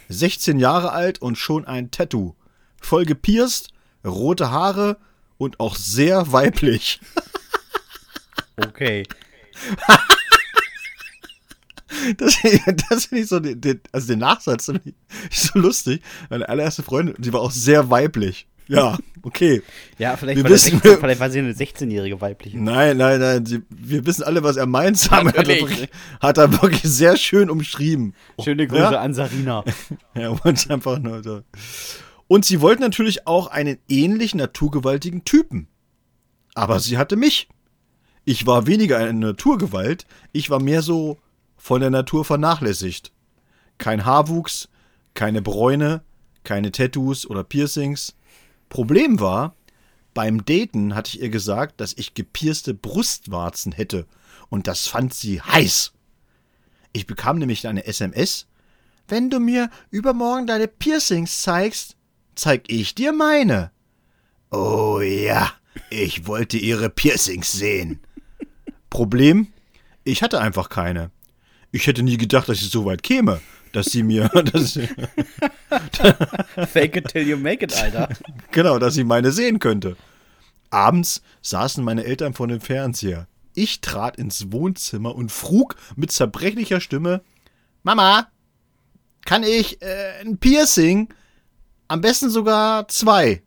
[0.09, 2.35] 16 Jahre alt und schon ein Tattoo.
[2.81, 3.69] Voll gepierst,
[4.05, 4.97] rote Haare
[5.37, 7.01] und auch sehr weiblich.
[8.57, 9.05] Okay.
[12.17, 12.37] Das,
[12.91, 14.95] das finde ich so, den, den, also den Nachsatz finde ich
[15.39, 16.03] so lustig.
[16.31, 18.47] Meine allererste Freundin, die war auch sehr weiblich.
[18.71, 19.63] Ja, okay.
[19.97, 22.59] Ja, vielleicht, Wir war, wissen- 16, vielleicht war sie eine 16-jährige weibliche.
[22.59, 25.11] Nein, nein, nein, sie, wir wissen alle, was er meint.
[25.11, 25.89] Hat, er
[26.21, 28.15] hat er wirklich sehr schön umschrieben.
[28.45, 29.01] Schöne Grüße Ja?
[29.01, 29.65] an Sarina.
[30.15, 31.41] Ja, und einfach nur so.
[32.27, 35.69] Und sie wollte natürlich auch einen ähnlich naturgewaltigen Typen.
[36.55, 37.49] Aber sie hatte mich.
[38.27, 41.17] Ich war weniger eine Naturgewalt, ich war mehr so
[41.59, 43.13] von der Natur vernachlässigt.
[43.77, 44.69] Kein Haarwuchs,
[45.15, 46.03] keine Bräune,
[46.45, 48.15] keine Tattoos oder Piercings.
[48.69, 49.55] Problem war,
[50.15, 54.07] beim Daten hatte ich ihr gesagt, dass ich gepierste Brustwarzen hätte.
[54.49, 55.93] Und das fand sie heiß.
[56.93, 58.47] Ich bekam nämlich eine SMS.
[59.07, 61.97] Wenn du mir übermorgen deine Piercings zeigst,
[62.35, 63.71] zeig ich dir meine.
[64.51, 65.53] Oh ja,
[65.91, 68.01] ich wollte ihre Piercings sehen.
[68.91, 69.49] Problem?
[70.05, 71.11] Ich hatte einfach keine.
[71.71, 73.41] Ich hätte nie gedacht, dass ich so weit käme,
[73.73, 74.79] dass sie mir, dass,
[76.71, 78.09] Fake it till you make it, Alter.
[78.51, 79.97] genau, dass sie meine sehen könnte.
[80.71, 83.27] Abends saßen meine Eltern vor dem Fernseher.
[83.55, 87.23] Ich trat ins Wohnzimmer und frug mit zerbrechlicher Stimme:
[87.83, 88.29] Mama,
[89.25, 91.13] kann ich äh, ein Piercing?
[91.89, 93.43] Am besten sogar zwei.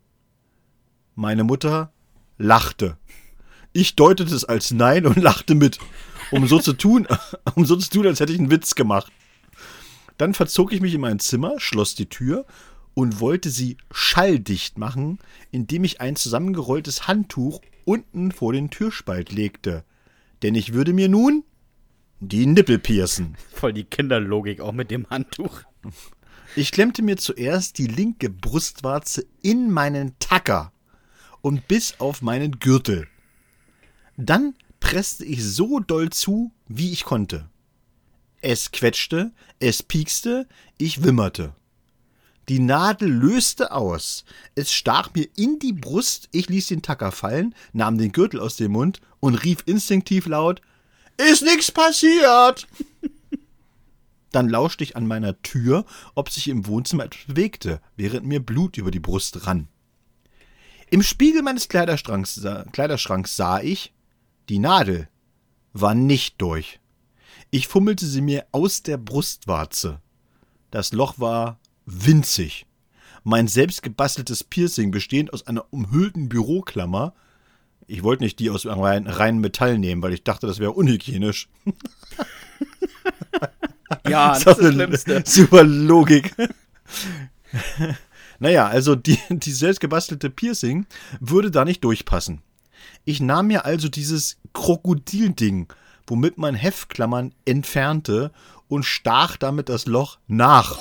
[1.14, 1.92] Meine Mutter
[2.38, 2.96] lachte.
[3.72, 5.78] Ich deutete es als Nein und lachte mit.
[6.32, 7.06] Um so zu tun,
[7.54, 9.12] um so zu tun, als hätte ich einen Witz gemacht.
[10.18, 12.46] Dann verzog ich mich in mein Zimmer, schloss die Tür
[12.94, 15.18] und wollte sie schalldicht machen,
[15.50, 19.84] indem ich ein zusammengerolltes Handtuch unten vor den Türspalt legte.
[20.42, 21.44] Denn ich würde mir nun
[22.20, 23.36] die Nippel piercen.
[23.52, 25.62] Voll die Kinderlogik auch mit dem Handtuch.
[26.54, 30.72] Ich klemmte mir zuerst die linke Brustwarze in meinen Tacker
[31.40, 33.08] und bis auf meinen Gürtel.
[34.16, 37.48] Dann presste ich so doll zu, wie ich konnte.
[38.42, 41.54] Es quetschte, es piekste, ich wimmerte.
[42.48, 44.24] Die Nadel löste aus.
[44.56, 48.56] Es stach mir in die Brust, ich ließ den Tacker fallen, nahm den Gürtel aus
[48.56, 50.60] dem Mund und rief instinktiv laut:
[51.16, 52.66] Ist nix passiert!
[54.32, 55.84] Dann lauschte ich an meiner Tür,
[56.16, 59.68] ob sich im Wohnzimmer etwas bewegte, während mir Blut über die Brust rann.
[60.90, 63.92] Im Spiegel meines Kleiderschranks, sah, Kleiderschranks sah ich,
[64.48, 65.08] die Nadel
[65.72, 66.80] war nicht durch.
[67.50, 70.00] Ich fummelte sie mir aus der Brustwarze.
[70.70, 72.66] Das Loch war winzig.
[73.24, 77.14] Mein selbstgebasteltes Piercing, bestehend aus einer umhüllten Büroklammer,
[77.86, 81.48] ich wollte nicht die aus rein, reinem Metall nehmen, weil ich dachte, das wäre unhygienisch.
[84.08, 85.22] Ja, das ist das Schlimmste.
[85.26, 86.34] Super Logik.
[88.38, 90.86] naja, also die, die selbstgebastelte Piercing
[91.20, 92.42] würde da nicht durchpassen.
[93.04, 95.72] Ich nahm mir also dieses Krokodilding,
[96.06, 98.32] womit man Heftklammern entfernte
[98.68, 100.78] und stach damit das Loch nach.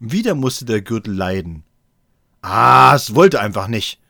[0.00, 1.64] Wieder musste der Gürtel leiden.
[2.42, 4.00] Ah, es wollte einfach nicht.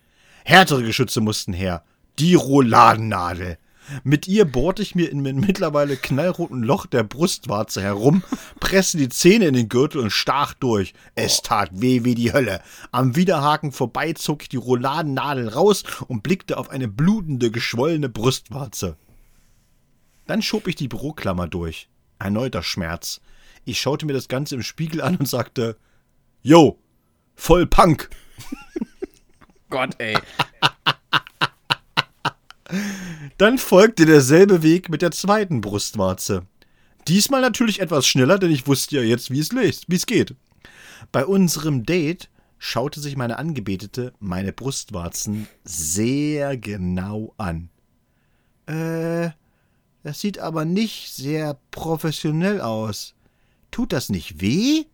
[0.45, 1.85] Härtere Geschütze mussten her.
[2.19, 3.59] Die Roladennadel.
[4.03, 8.22] Mit ihr bohrte ich mir in dem mittlerweile knallroten Loch der Brustwarze herum,
[8.61, 10.95] presste die Zähne in den Gürtel und stach durch.
[11.14, 12.62] Es tat weh wie die Hölle.
[12.93, 18.97] Am Widerhaken vorbei zog ich die Roladennadel raus und blickte auf eine blutende, geschwollene Brustwarze.
[20.26, 21.89] Dann schob ich die Büroklammer durch.
[22.18, 23.20] Erneuter Schmerz.
[23.64, 25.76] Ich schaute mir das Ganze im Spiegel an und sagte,
[26.43, 26.78] Yo,
[27.35, 28.11] voll Punk.
[29.70, 30.16] Gott, ey.
[33.39, 36.47] Dann folgte derselbe Weg mit der zweiten Brustwarze.
[37.09, 40.35] Diesmal natürlich etwas schneller, denn ich wusste ja jetzt, wie es löst, wie es geht.
[41.12, 47.68] Bei unserem Date schaute sich meine Angebetete meine Brustwarzen sehr genau an.
[48.66, 49.31] Äh,
[50.03, 53.14] das sieht aber nicht sehr professionell aus.
[53.70, 54.85] Tut das nicht weh?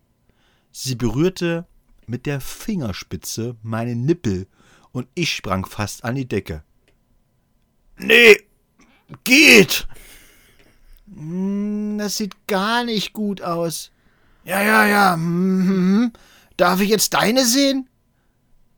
[0.71, 1.65] Sie berührte
[2.07, 4.47] mit der Fingerspitze meine Nippel
[4.91, 6.63] und ich sprang fast an die Decke.
[7.97, 8.37] Nee,
[9.23, 9.87] geht.
[11.13, 13.91] Hm, Das sieht gar nicht gut aus.
[14.43, 15.17] Ja, ja, ja.
[15.17, 16.11] mhm.
[16.57, 17.87] Darf ich jetzt deine sehen?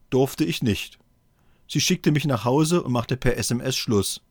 [0.09, 0.99] Durfte ich nicht.
[1.67, 4.21] Sie schickte mich nach Hause und machte per SMS Schluss.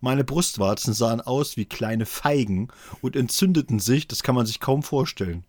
[0.00, 2.68] Meine Brustwarzen sahen aus wie kleine Feigen
[3.00, 5.44] und entzündeten sich, das kann man sich kaum vorstellen.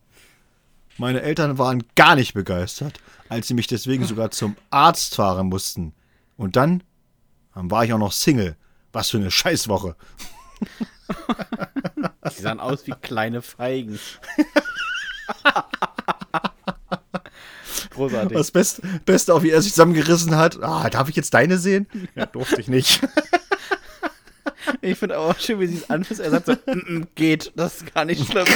[0.97, 5.93] Meine Eltern waren gar nicht begeistert, als sie mich deswegen sogar zum Arzt fahren mussten.
[6.37, 6.83] Und dann,
[7.55, 8.55] dann war ich auch noch Single.
[8.91, 9.95] Was für eine Scheißwoche.
[12.29, 13.99] Die sahen aus wie kleine Feigen.
[17.91, 18.37] Großartig.
[18.37, 20.61] Das Beste, Beste auch, wie er sich zusammengerissen hat.
[20.61, 21.87] Ah, darf ich jetzt deine sehen?
[22.15, 23.01] Ja, durfte ich nicht.
[24.81, 26.19] Ich finde auch schön, wie sie es anfasst.
[26.19, 28.45] Er sagt so, "Mm, mm, geht, das ist gar nicht schlimm.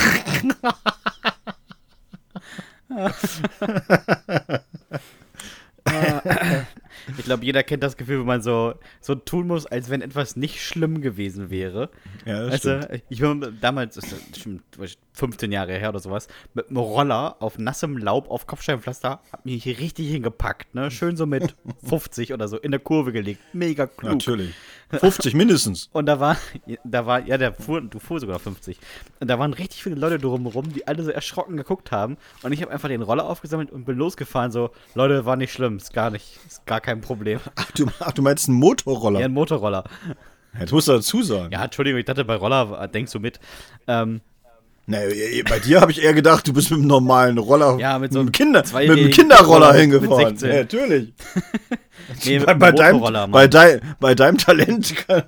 [7.18, 10.36] ich glaube, jeder kennt das Gefühl, wenn man so, so tun muss, als wenn etwas
[10.36, 11.90] nicht schlimm gewesen wäre.
[12.26, 14.64] Ja, das Weißt du, ich bin damals, das ist bestimmt
[15.14, 19.66] 15 Jahre her oder sowas, mit einem Roller auf nassem Laub auf Kopfsteinpflaster, hab mich
[19.66, 20.92] richtig hingepackt, ne?
[20.92, 23.42] Schön so mit 50 oder so in der Kurve gelegt.
[23.54, 24.12] Mega klug.
[24.12, 24.54] Natürlich.
[24.92, 25.90] 50 mindestens.
[25.94, 26.38] Und da war,
[26.84, 28.80] da war, ja, der fuhr, du fuhr sogar 50.
[29.20, 32.18] Und da waren richtig viele Leute drumherum, die alle so erschrocken geguckt haben.
[32.44, 34.52] Und ich habe einfach den Roller aufgesammelt und bin losgefahren.
[34.52, 37.40] So, Leute, war nicht schlimm, ist gar nicht, ist gar kein Problem.
[37.56, 39.20] Ach, du, ach, du meinst einen Motorroller?
[39.20, 39.84] Ja, ein Motorroller.
[40.60, 41.52] Jetzt musst du dazu sagen.
[41.52, 43.40] Ja, Entschuldigung, ich dachte, bei Roller denkst du mit.
[43.88, 44.22] Ähm,
[44.90, 48.12] Nee, bei dir habe ich eher gedacht, du bist mit einem normalen Roller, Ja, mit
[48.12, 50.36] so einem Kinder, mit einem Kinderroller hingefahren.
[50.36, 50.50] 16.
[50.50, 51.14] Ja, natürlich.
[52.26, 54.96] nee, mit bei, bei, deinem, bei, dein, bei deinem Talent.
[55.08, 55.24] kann-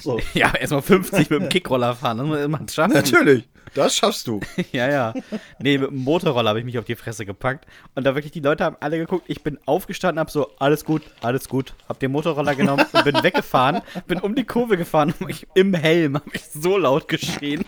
[0.00, 0.20] so.
[0.34, 2.92] Ja, erstmal 50 mit dem Kickroller fahren, das muss man schaffen.
[2.92, 4.40] Natürlich, das schaffst du.
[4.72, 5.14] Ja, ja.
[5.60, 7.66] Nee, mit dem Motorroller habe ich mich auf die Fresse gepackt.
[7.94, 9.24] Und da wirklich, die Leute haben alle geguckt.
[9.28, 11.72] Ich bin aufgestanden, hab so, alles gut, alles gut.
[11.88, 13.80] Hab den Motorroller genommen und bin weggefahren.
[14.06, 17.64] Bin um die Kurve gefahren und ich, im Helm habe ich so laut geschrien.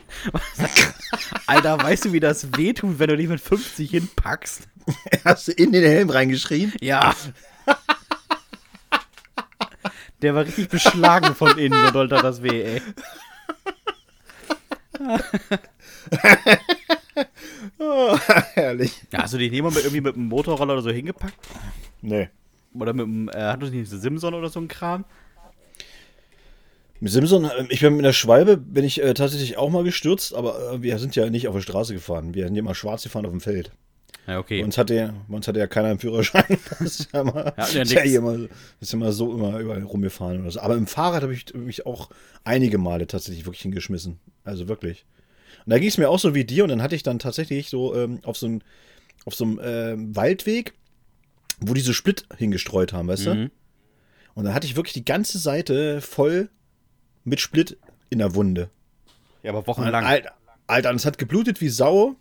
[1.47, 4.69] Alter, weißt du, wie das wehtut, wenn du dich mit 50 hinpackst?
[5.25, 6.73] Hast du in den Helm reingeschrien?
[6.81, 7.15] Ja.
[10.23, 12.83] Der war richtig beschlagen von innen, so doll tat das weh, ey.
[17.79, 18.17] oh,
[18.55, 19.03] herrlich.
[19.13, 21.35] Ja, hast du dich nicht mal mit, irgendwie mit einem Motorroller oder so hingepackt?
[22.03, 22.29] Nee.
[22.75, 25.05] Oder mit einem, äh, hattest du nicht so Simson oder so ein Kram?
[27.03, 30.35] Mit Simson, äh, ich bin mit der Schwalbe, bin ich äh, tatsächlich auch mal gestürzt,
[30.35, 32.33] aber äh, wir sind ja nicht auf der Straße gefahren.
[32.33, 33.73] Wir sind ja mal schwarz gefahren auf dem Feld.
[34.29, 34.61] Ja, okay.
[34.61, 36.45] Bei uns hatte, ja- bei uns hatte ja keiner einen Führerschein.
[36.79, 38.47] Das ist ja, mal, Ja, ja, ist ja immer,
[38.79, 40.61] ist immer so immer überall rumgefahren oder so.
[40.61, 42.09] Aber im Fahrrad habe ich mich auch
[42.45, 44.21] einige Male tatsächlich wirklich hingeschmissen.
[44.45, 45.05] Also wirklich.
[45.67, 47.69] Und da ging es mir auch so wie dir und dann hatte ich dann tatsächlich
[47.69, 48.61] so ähm, auf so einem
[49.25, 50.73] auf so einem ähm, Waldweg,
[51.59, 53.35] wo die so Split hingestreut haben, weißt du?
[53.35, 53.51] Mhm.
[54.35, 56.49] Und dann hatte ich wirklich die ganze Seite voll
[57.25, 57.77] mit Split
[58.11, 58.69] in der Wunde.
[59.43, 60.05] Ja, aber wochenlang.
[60.05, 60.33] Alter,
[60.67, 62.15] Alter, und es hat geblutet wie Sau,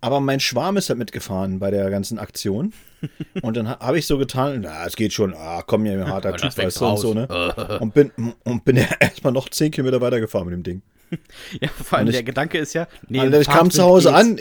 [0.00, 2.72] aber mein Schwarm ist halt mitgefahren bei der ganzen Aktion.
[3.42, 6.06] Und dann ha- habe ich so getan, na, es geht schon, ah, komm ja, ein
[6.06, 7.26] harter Typ, weißt du, und so, ne?
[7.80, 8.10] Und bin,
[8.44, 10.82] und bin ja erstmal noch 10 Kilometer weitergefahren mit dem Ding.
[11.60, 14.20] Ja, vor allem ich- der Gedanke ist ja, nee, Alter, ich kam zu Hause geht's.
[14.20, 14.38] an,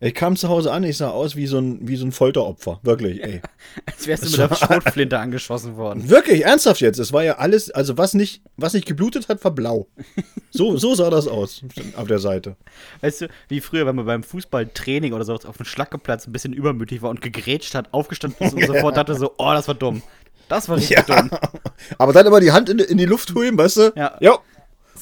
[0.00, 2.80] ich, kam zu Hause an, ich sah aus wie so ein, wie so ein Folteropfer,
[2.82, 3.42] wirklich, ey.
[3.86, 6.08] Als wärst du mit der Schrotflinte angeschossen worden.
[6.08, 6.98] Wirklich, ernsthaft jetzt.
[6.98, 9.88] Es war ja alles, also was nicht, was nicht geblutet hat, war blau.
[10.50, 11.62] So, so sah das aus
[11.96, 12.56] auf der Seite.
[13.02, 16.52] Weißt du, wie früher, wenn man beim Fußballtraining oder so auf dem Schlackeplatz ein bisschen
[16.54, 20.02] übermütig war und gegrätscht hat, aufgestanden ist und sofort dachte so, oh, das war dumm.
[20.48, 21.02] Das war richtig Ja.
[21.02, 21.30] dumm.
[21.98, 23.92] Aber dann immer die Hand in, in die Luft holen, weißt du?
[23.96, 24.16] Ja.
[24.20, 24.38] Jo.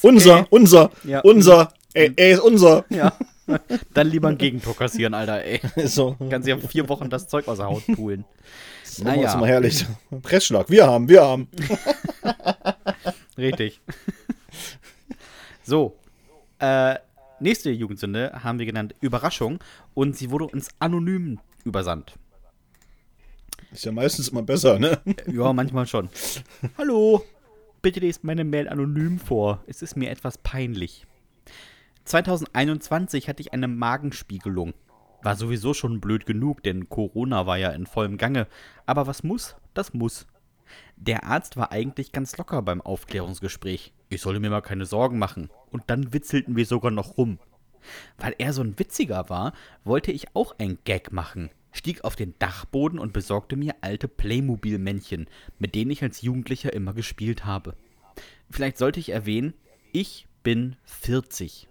[0.02, 0.46] Unser, Okay.
[0.50, 1.20] unser, Ja.
[1.20, 1.72] unser.
[1.94, 2.84] Ey, ey, ist unser.
[2.90, 3.12] Ja.
[3.94, 5.60] Dann lieber ein Gegentor kassieren, Alter, ey.
[5.86, 6.16] So.
[6.30, 8.24] Kannst ja vier Wochen das Zeug aus der Haut pulen.
[8.82, 9.86] Das ist immer Naja, herrlich.
[10.22, 10.70] Pressschlag.
[10.70, 11.48] Wir haben, wir haben.
[13.38, 13.80] richtig.
[15.64, 15.96] So.
[16.58, 16.96] Äh,
[17.40, 19.60] nächste Jugendsünde haben wir genannt Überraschung
[19.94, 22.14] und sie wurde uns anonym übersandt.
[23.72, 24.98] Ist ja meistens immer besser, ne?
[25.26, 26.08] Ja, manchmal schon.
[26.78, 27.22] Hallo,
[27.82, 29.62] bitte lest meine Mail anonym vor.
[29.66, 31.06] Es ist mir etwas peinlich.
[32.08, 34.72] 2021 hatte ich eine Magenspiegelung.
[35.22, 38.46] War sowieso schon blöd genug, denn Corona war ja in vollem Gange.
[38.86, 40.26] Aber was muss, das muss.
[40.96, 43.92] Der Arzt war eigentlich ganz locker beim Aufklärungsgespräch.
[44.08, 45.50] Ich solle mir mal keine Sorgen machen.
[45.70, 47.38] Und dann witzelten wir sogar noch rum.
[48.16, 49.52] Weil er so ein Witziger war,
[49.84, 51.50] wollte ich auch ein Gag machen.
[51.72, 55.26] Stieg auf den Dachboden und besorgte mir alte Playmobil-Männchen,
[55.58, 57.74] mit denen ich als Jugendlicher immer gespielt habe.
[58.50, 59.52] Vielleicht sollte ich erwähnen,
[59.92, 61.68] ich bin 40.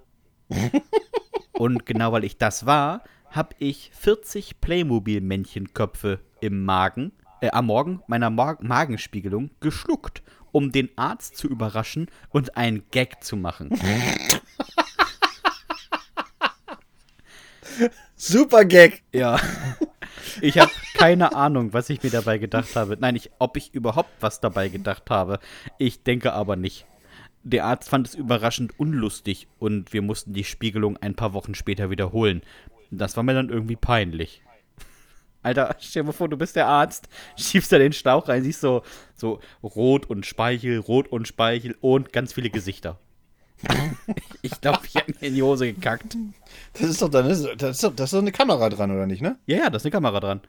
[1.54, 8.02] und genau weil ich das war, habe ich 40 Playmobil-Männchenköpfe im Magen, äh, am Morgen
[8.08, 13.70] meiner Mor Magenspiegelung geschluckt, um den Arzt zu überraschen und einen Gag zu machen.
[18.16, 19.04] Super Gag.
[19.14, 19.40] Ja.
[20.42, 22.98] Ich habe keine Ahnung, was ich mir dabei gedacht habe.
[23.00, 25.40] Nein, ich, ob ich überhaupt was dabei gedacht habe.
[25.78, 26.86] Ich denke aber nicht.
[27.48, 31.90] Der Arzt fand es überraschend unlustig und wir mussten die Spiegelung ein paar Wochen später
[31.90, 32.42] wiederholen.
[32.92, 34.42] Das war mir dann irgendwie peinlich.
[35.44, 38.60] Alter, stell dir mal vor, du bist der Arzt, schiebst da den Schlauch rein, siehst
[38.60, 38.84] so,
[39.16, 43.00] so rot und Speichel, rot und Speichel und ganz viele Gesichter.
[44.42, 46.18] ich glaube, ich habe mir in die Hose gekackt.
[46.74, 49.22] Das ist doch dann, das ist doch, das ist doch eine Kamera dran, oder nicht,
[49.22, 49.40] ne?
[49.46, 50.42] Ja, ja, da ist eine Kamera dran.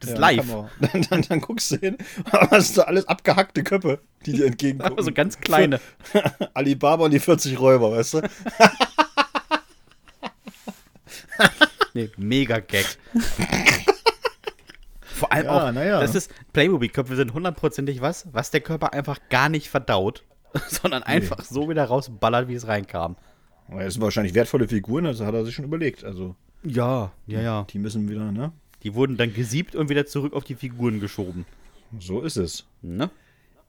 [0.00, 0.46] Das ist Ja, live.
[0.80, 1.96] Dann, dann, dann guckst du hin,
[2.32, 4.92] hast du alles abgehackte Köpfe, die dir entgegenkommen.
[4.92, 5.80] Aber so ganz kleine.
[6.54, 8.20] Alibaba und die 40 Räuber, weißt du?
[11.94, 12.98] Nee, mega Gag.
[15.02, 16.00] Vor allem Ja, auch, ja.
[16.00, 20.24] das ist, Playmobil-Köpfe sind hundertprozentig was, was der Körper einfach gar nicht verdaut,
[20.68, 23.16] sondern einfach so wieder rausballert, wie es reinkam.
[23.70, 26.04] Das sind wahrscheinlich wertvolle Figuren, also hat er sich schon überlegt.
[26.04, 27.66] Also, Ja, ja, ja.
[27.70, 28.52] die müssen wieder, ne?
[28.86, 31.44] Die wurden dann gesiebt und wieder zurück auf die Figuren geschoben.
[31.98, 32.66] So ist es.
[32.82, 33.10] Ne?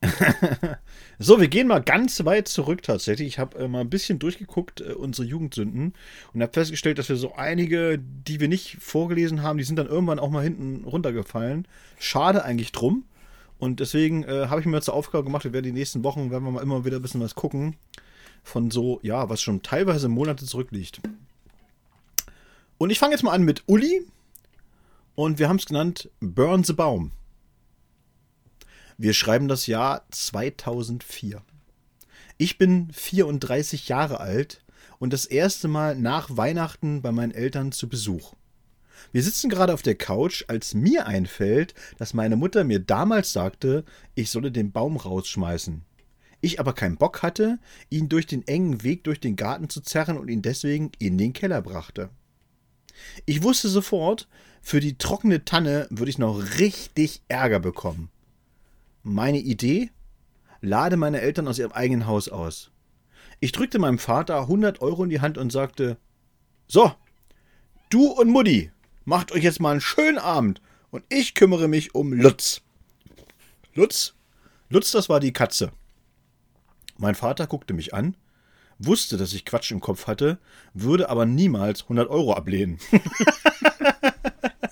[1.18, 3.26] So, wir gehen mal ganz weit zurück tatsächlich.
[3.26, 5.94] Ich habe äh, mal ein bisschen durchgeguckt, äh, unsere Jugendsünden,
[6.32, 9.88] und habe festgestellt, dass wir so einige, die wir nicht vorgelesen haben, die sind dann
[9.88, 11.66] irgendwann auch mal hinten runtergefallen.
[11.98, 13.02] Schade eigentlich drum.
[13.58, 16.44] Und deswegen äh, habe ich mir zur Aufgabe gemacht, wir werden die nächsten Wochen, werden
[16.44, 17.74] wir mal immer wieder ein bisschen was gucken.
[18.44, 21.00] Von so, ja, was schon teilweise Monate zurückliegt.
[22.78, 24.06] Und ich fange jetzt mal an mit Uli.
[25.18, 27.10] Und wir haben es genannt Burn the Baum.
[28.98, 31.42] Wir schreiben das Jahr 2004.
[32.36, 34.64] Ich bin 34 Jahre alt
[35.00, 38.34] und das erste Mal nach Weihnachten bei meinen Eltern zu Besuch.
[39.10, 43.84] Wir sitzen gerade auf der Couch, als mir einfällt, dass meine Mutter mir damals sagte,
[44.14, 45.84] ich solle den Baum rausschmeißen.
[46.42, 47.58] Ich aber keinen Bock hatte,
[47.90, 51.32] ihn durch den engen Weg durch den Garten zu zerren und ihn deswegen in den
[51.32, 52.10] Keller brachte.
[53.26, 54.28] Ich wusste sofort,
[54.60, 58.10] für die trockene Tanne würde ich noch richtig Ärger bekommen.
[59.02, 59.90] Meine Idee?
[60.60, 62.70] Lade meine Eltern aus ihrem eigenen Haus aus.
[63.40, 65.96] Ich drückte meinem Vater 100 Euro in die Hand und sagte,
[66.66, 66.92] so,
[67.88, 68.72] du und Mutti,
[69.04, 72.62] macht euch jetzt mal einen schönen Abend und ich kümmere mich um Lutz.
[73.74, 74.14] Lutz?
[74.68, 75.72] Lutz, das war die Katze.
[76.98, 78.16] Mein Vater guckte mich an,
[78.78, 80.38] wusste, dass ich Quatsch im Kopf hatte,
[80.74, 82.78] würde aber niemals 100 Euro ablehnen.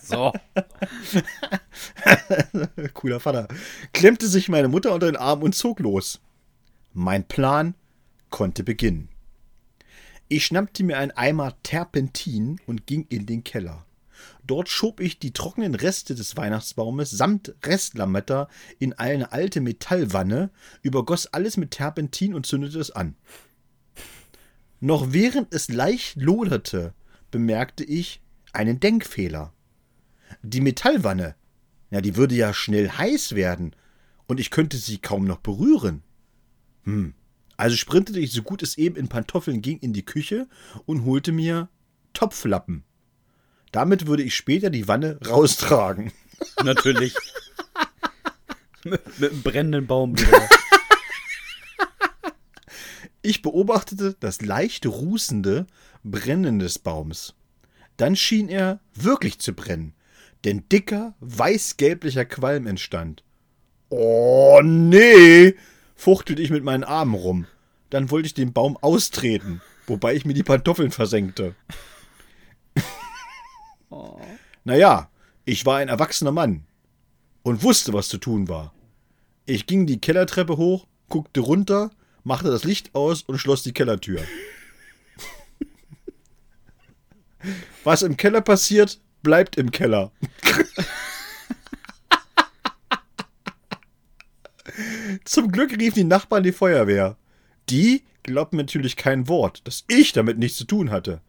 [0.02, 0.32] So.
[2.94, 3.48] Cooler Vater.
[3.92, 6.20] Klemmte sich meine Mutter unter den Arm und zog los.
[6.92, 7.74] Mein Plan
[8.30, 9.08] konnte beginnen.
[10.28, 13.84] Ich schnappte mir einen Eimer Terpentin und ging in den Keller.
[14.44, 18.48] Dort schob ich die trockenen Reste des Weihnachtsbaumes samt Restlametta
[18.78, 20.50] in eine alte Metallwanne,
[20.82, 23.16] übergoss alles mit Terpentin und zündete es an.
[24.80, 26.94] Noch während es leicht loderte,
[27.30, 28.20] bemerkte ich
[28.52, 29.52] einen Denkfehler.
[30.42, 31.34] Die Metallwanne,
[31.90, 33.74] ja, die würde ja schnell heiß werden
[34.26, 36.02] und ich könnte sie kaum noch berühren.
[36.84, 37.14] Hm.
[37.56, 40.46] Also sprintete ich so gut es eben in Pantoffeln ging in die Küche
[40.84, 41.68] und holte mir
[42.12, 42.84] Topflappen.
[43.72, 46.12] Damit würde ich später die Wanne raustragen.
[46.62, 47.14] Natürlich.
[48.84, 50.48] mit, mit einem brennenden Baum wieder.
[53.26, 55.66] Ich beobachtete das leicht rußende
[56.04, 57.34] Brennen des Baums.
[57.96, 59.94] Dann schien er wirklich zu brennen,
[60.44, 63.24] denn dicker, weißgelblicher Qualm entstand.
[63.88, 65.56] Oh nee,
[65.96, 67.46] fuchtelte ich mit meinen Armen rum.
[67.90, 71.56] Dann wollte ich den Baum austreten, wobei ich mir die Pantoffeln versenkte.
[73.88, 74.20] Oh.
[74.64, 75.10] Naja,
[75.44, 76.66] ich war ein erwachsener Mann
[77.44, 78.74] und wusste, was zu tun war.
[79.46, 81.92] Ich ging die Kellertreppe hoch, guckte runter,
[82.26, 84.20] machte das Licht aus und schloss die Kellertür.
[87.84, 90.10] Was im Keller passiert, bleibt im Keller.
[95.24, 97.16] Zum Glück riefen die Nachbarn die Feuerwehr.
[97.70, 101.20] Die glaubten natürlich kein Wort, dass ich damit nichts zu tun hatte.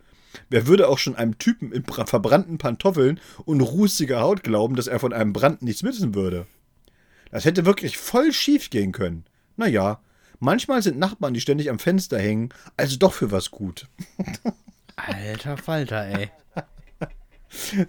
[0.50, 4.88] Wer würde auch schon einem Typen in bra- verbrannten Pantoffeln und rußiger Haut glauben, dass
[4.88, 6.48] er von einem Brand nichts wissen würde?
[7.30, 9.26] Das hätte wirklich voll schief gehen können.
[9.58, 10.02] Naja,
[10.40, 13.88] manchmal sind Nachbarn, die ständig am Fenster hängen, also doch für was gut.
[14.96, 16.30] Alter Falter, ey.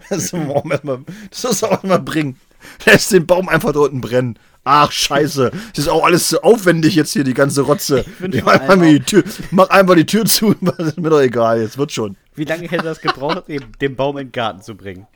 [0.09, 2.39] Das muss man auch erstmal- das muss man auch mal bringen.
[2.85, 4.39] Lässt den Baum einfach da unten brennen.
[4.63, 5.51] Ach, scheiße.
[5.51, 8.05] Das ist auch alles so aufwendig jetzt hier, die ganze Rotze.
[8.31, 10.53] Ich einfach die Tür, mach einfach die Tür zu.
[10.61, 12.17] Das ist mir doch egal, jetzt wird schon.
[12.35, 15.07] Wie lange hätte das gebraucht, den Baum in den Garten zu bringen?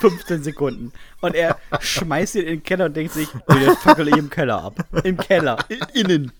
[0.00, 0.92] 15 Sekunden.
[1.20, 4.30] Und er schmeißt ihn in den Keller und denkt sich, oh, den fackel ich im
[4.30, 4.74] Keller ab.
[5.04, 5.58] Im Keller.
[5.68, 6.32] In, innen.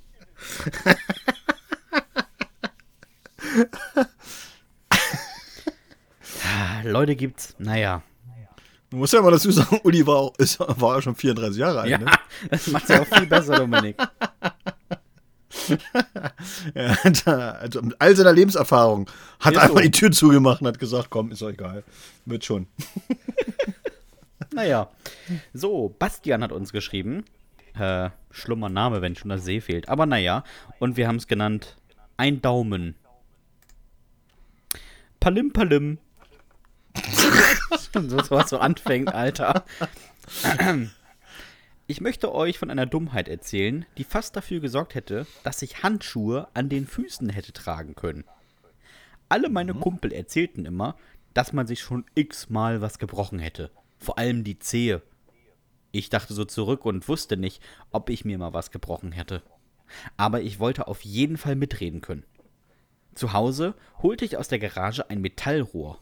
[6.44, 8.02] Ah, Leute gibt's, naja.
[8.90, 11.80] Du musst ja mal dazu sagen, Uli war, auch, ist, war ja schon 34 Jahre
[11.82, 11.90] alt.
[11.90, 12.06] Ja, Ne?
[12.50, 13.96] das macht's ja auch viel besser, Dominik.
[16.74, 19.08] Ja, da- also mit all seiner Lebenserfahrung
[19.38, 19.82] hat Ist er einfach so.
[19.82, 21.84] die Tür zugemacht und hat gesagt, komm, ist doch egal.
[22.24, 22.66] Wird schon.
[24.52, 24.90] Naja.
[25.52, 27.24] So, Bastian hat uns geschrieben.
[27.78, 29.88] Äh, schlummer Name, wenn schon das See fehlt.
[29.88, 30.44] Aber naja.
[30.78, 31.76] Und wir haben es genannt
[32.16, 32.96] Ein Daumen.
[35.20, 35.98] Palim Palim.
[37.92, 39.64] so was so anfängt, Alter.
[41.86, 46.48] Ich möchte euch von einer Dummheit erzählen, die fast dafür gesorgt hätte, dass ich Handschuhe
[46.54, 48.24] an den Füßen hätte tragen können.
[49.28, 50.96] Alle meine Kumpel erzählten immer,
[51.34, 53.70] dass man sich schon x-mal was gebrochen hätte.
[54.00, 55.02] Vor allem die Zehe.
[55.92, 59.42] Ich dachte so zurück und wusste nicht, ob ich mir mal was gebrochen hätte.
[60.16, 62.24] Aber ich wollte auf jeden Fall mitreden können.
[63.14, 65.98] Zu Hause holte ich aus der Garage ein Metallrohr.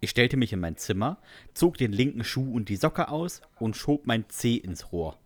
[0.00, 1.18] Ich stellte mich in mein Zimmer,
[1.52, 5.18] zog den linken Schuh und die Socke aus und schob mein Zeh ins Rohr.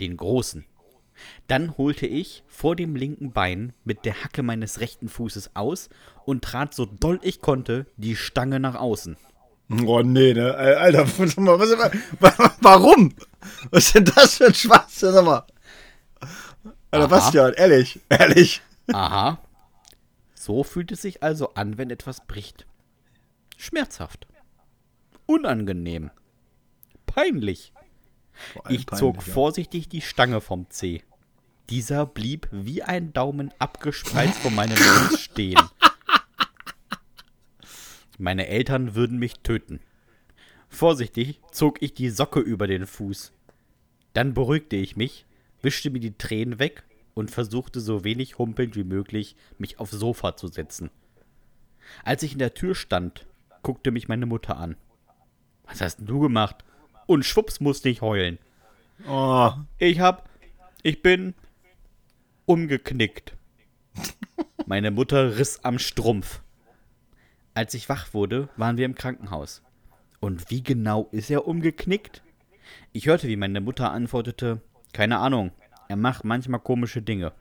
[0.00, 0.66] Den großen.
[1.46, 5.88] Dann holte ich vor dem linken Bein mit der Hacke meines rechten Fußes aus
[6.24, 9.16] und trat so doll ich konnte die Stange nach außen.
[9.68, 10.54] Oh nee, ne?
[10.54, 13.14] Alter, was, wa- warum?
[13.70, 15.12] Was ist denn das für ein Schwachsinn?
[15.12, 15.44] Sag mal.
[16.90, 17.06] Alter, Aha.
[17.06, 18.62] Bastian, ehrlich, ehrlich.
[18.92, 19.38] Aha.
[20.34, 22.66] So fühlt es sich also an, wenn etwas bricht.
[23.56, 24.26] Schmerzhaft.
[25.26, 26.10] Unangenehm.
[27.06, 27.72] Peinlich.
[28.68, 29.32] Ich zog peinlich, ja.
[29.32, 31.02] vorsichtig die Stange vom Zeh.
[31.70, 35.58] Dieser blieb wie ein Daumen abgespreizt vor meinem Fuß stehen.
[38.18, 39.80] Meine Eltern würden mich töten.
[40.68, 43.32] Vorsichtig zog ich die Socke über den Fuß.
[44.12, 45.26] Dann beruhigte ich mich,
[45.62, 50.36] wischte mir die Tränen weg und versuchte so wenig humpelnd wie möglich, mich aufs Sofa
[50.36, 50.90] zu setzen.
[52.04, 53.26] Als ich in der Tür stand,
[53.62, 54.76] guckte mich meine Mutter an.
[55.64, 56.64] Was hast denn du gemacht?
[57.06, 58.38] Und schwupps musste ich heulen.
[59.08, 60.28] Oh, Ich hab.
[60.82, 61.34] Ich bin
[62.46, 63.36] umgeknickt.
[64.66, 66.42] Meine Mutter riss am Strumpf.
[67.56, 69.62] Als ich wach wurde, waren wir im Krankenhaus.
[70.20, 72.22] Und wie genau ist er umgeknickt?
[72.92, 74.60] Ich hörte, wie meine Mutter antwortete,
[74.92, 75.52] keine Ahnung,
[75.88, 77.32] er macht manchmal komische Dinge.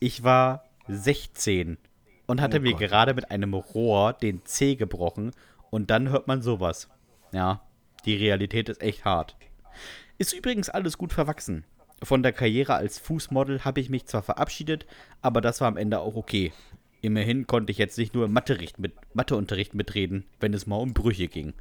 [0.00, 1.78] Ich war 16
[2.26, 2.80] und hatte Oh mir Gott.
[2.80, 5.30] gerade mit einem Rohr den Zeh gebrochen
[5.70, 6.88] und dann hört man sowas.
[7.30, 7.62] Ja,
[8.04, 9.36] die Realität ist echt hart.
[10.18, 11.62] Ist übrigens alles gut verwachsen.
[12.02, 14.86] Von der Karriere als Fußmodel habe ich mich zwar verabschiedet,
[15.20, 16.52] aber das war am Ende auch okay.
[17.02, 20.94] Immerhin konnte ich jetzt nicht nur im Matheunterricht, mit, Matheunterricht mitreden, wenn es mal um
[20.94, 21.52] Brüche ging.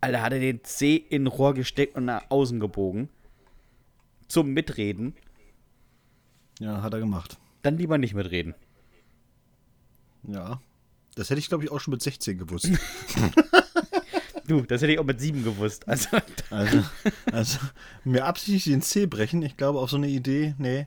[0.00, 3.10] Alter, hat er den Zeh in Rohr gesteckt und nach außen gebogen.
[4.26, 5.14] Zum Mitreden.
[6.58, 7.36] Ja, hat er gemacht.
[7.62, 8.54] Dann lieber nicht mitreden.
[10.22, 10.60] Ja.
[11.14, 12.70] Das hätte ich, glaube ich, auch schon mit 16 gewusst.
[14.48, 15.88] Du, das hätte ich auch mit sieben gewusst.
[15.88, 16.08] Also,
[16.50, 16.84] Also,
[17.32, 17.58] also
[18.04, 20.86] mir absichtlich den Zeh brechen, ich glaube, auf so eine Idee, nee.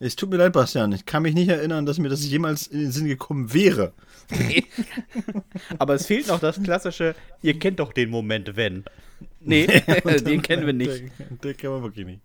[0.00, 0.92] Es tut mir leid, Bastian.
[0.92, 3.92] Ich kann mich nicht erinnern, dass mir das jemals in den Sinn gekommen wäre.
[5.78, 8.84] aber es fehlt noch das klassische, ihr kennt doch den Moment, wenn.
[9.40, 9.66] Nee,
[10.26, 10.90] den kennen wir nicht.
[10.90, 12.20] Den, den kennen wir wirklich nicht.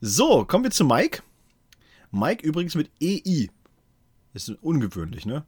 [0.00, 1.22] So, kommen wir zu Mike.
[2.10, 3.48] Mike übrigens mit EI.
[4.34, 5.44] Ist ungewöhnlich, ne?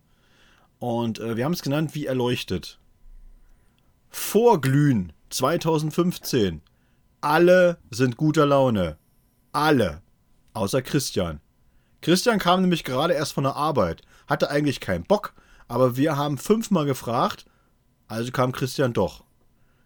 [0.79, 2.79] Und äh, wir haben es genannt wie erleuchtet.
[4.11, 6.63] Vorglühen 2015.
[7.21, 8.97] Alle sind guter Laune.
[9.53, 10.03] Alle.
[10.57, 11.41] Außer Christian.
[12.01, 14.01] Christian kam nämlich gerade erst von der Arbeit.
[14.27, 15.35] Hatte eigentlich keinen Bock,
[15.69, 17.45] aber wir haben fünfmal gefragt,
[18.09, 19.25] also kam Christian doch.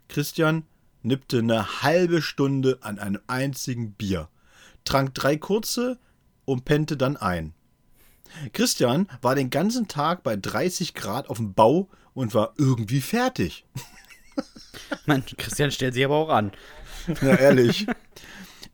[0.09, 0.65] Christian
[1.03, 4.29] nippte eine halbe Stunde an einem einzigen Bier,
[4.85, 5.99] trank drei kurze
[6.45, 7.53] und pennte dann ein.
[8.53, 13.67] Christian war den ganzen Tag bei 30 Grad auf dem Bau und war irgendwie fertig.
[15.07, 16.53] Mann, Christian stellt sich aber auch an.
[17.23, 17.89] Na ehrlich.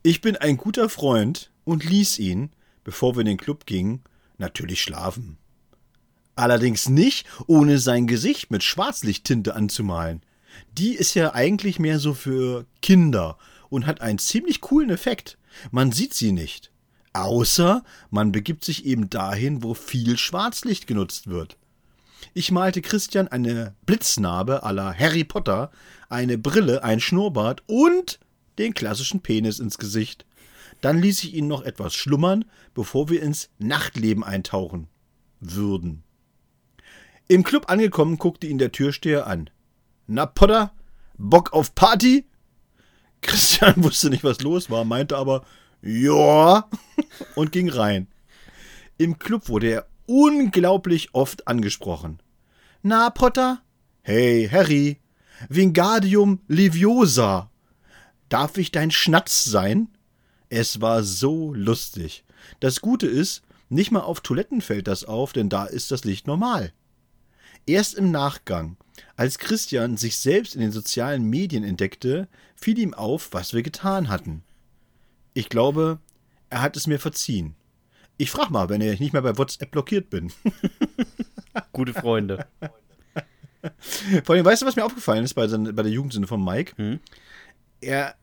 [0.03, 2.49] Ich bin ein guter Freund und ließ ihn,
[2.83, 4.01] bevor wir in den Club gingen,
[4.37, 5.37] natürlich schlafen.
[6.35, 10.21] Allerdings nicht, ohne sein Gesicht mit Schwarzlichttinte anzumalen.
[10.77, 13.37] Die ist ja eigentlich mehr so für Kinder
[13.69, 15.37] und hat einen ziemlich coolen Effekt.
[15.71, 16.71] Man sieht sie nicht.
[17.13, 21.57] Außer man begibt sich eben dahin, wo viel Schwarzlicht genutzt wird.
[22.33, 25.71] Ich malte Christian eine Blitznarbe à la Harry Potter,
[26.07, 28.19] eine Brille, ein Schnurrbart und
[28.57, 30.25] den klassischen Penis ins Gesicht.
[30.81, 34.87] Dann ließ ich ihn noch etwas schlummern, bevor wir ins Nachtleben eintauchen
[35.39, 36.03] würden.
[37.27, 39.49] Im Club angekommen, guckte ihn der Türsteher an.
[40.07, 40.73] Na, Potter,
[41.17, 42.25] Bock auf Party?
[43.21, 45.43] Christian wusste nicht, was los war, meinte aber,
[45.81, 46.69] ja,
[47.35, 48.07] und ging rein.
[48.97, 52.21] Im Club wurde er unglaublich oft angesprochen.
[52.81, 53.61] Na, Potter?
[54.01, 54.99] Hey, Harry,
[55.49, 57.51] Wingardium Leviosa.
[58.29, 59.89] Darf ich dein Schnatz sein?
[60.49, 62.23] Es war so lustig.
[62.59, 66.27] Das Gute ist, nicht mal auf Toiletten fällt das auf, denn da ist das Licht
[66.27, 66.71] normal.
[67.65, 68.77] Erst im Nachgang,
[69.17, 74.07] als Christian sich selbst in den sozialen Medien entdeckte, fiel ihm auf, was wir getan
[74.07, 74.43] hatten.
[75.33, 75.99] Ich glaube,
[76.49, 77.55] er hat es mir verziehen.
[78.15, 80.31] Ich frag mal, wenn ich nicht mehr bei WhatsApp blockiert bin.
[81.73, 82.47] Gute Freunde.
[84.23, 86.73] Vor allem, weißt du, was mir aufgefallen ist bei, seiner- bei der Jugendsünde von Mike?
[86.77, 86.99] Hm?
[87.81, 88.15] Er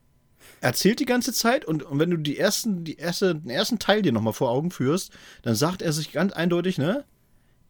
[0.65, 4.01] erzählt die ganze Zeit und, und wenn du die ersten, die erste, den ersten Teil
[4.01, 5.13] dir nochmal vor Augen führst,
[5.43, 7.05] dann sagt er sich ganz eindeutig, ne?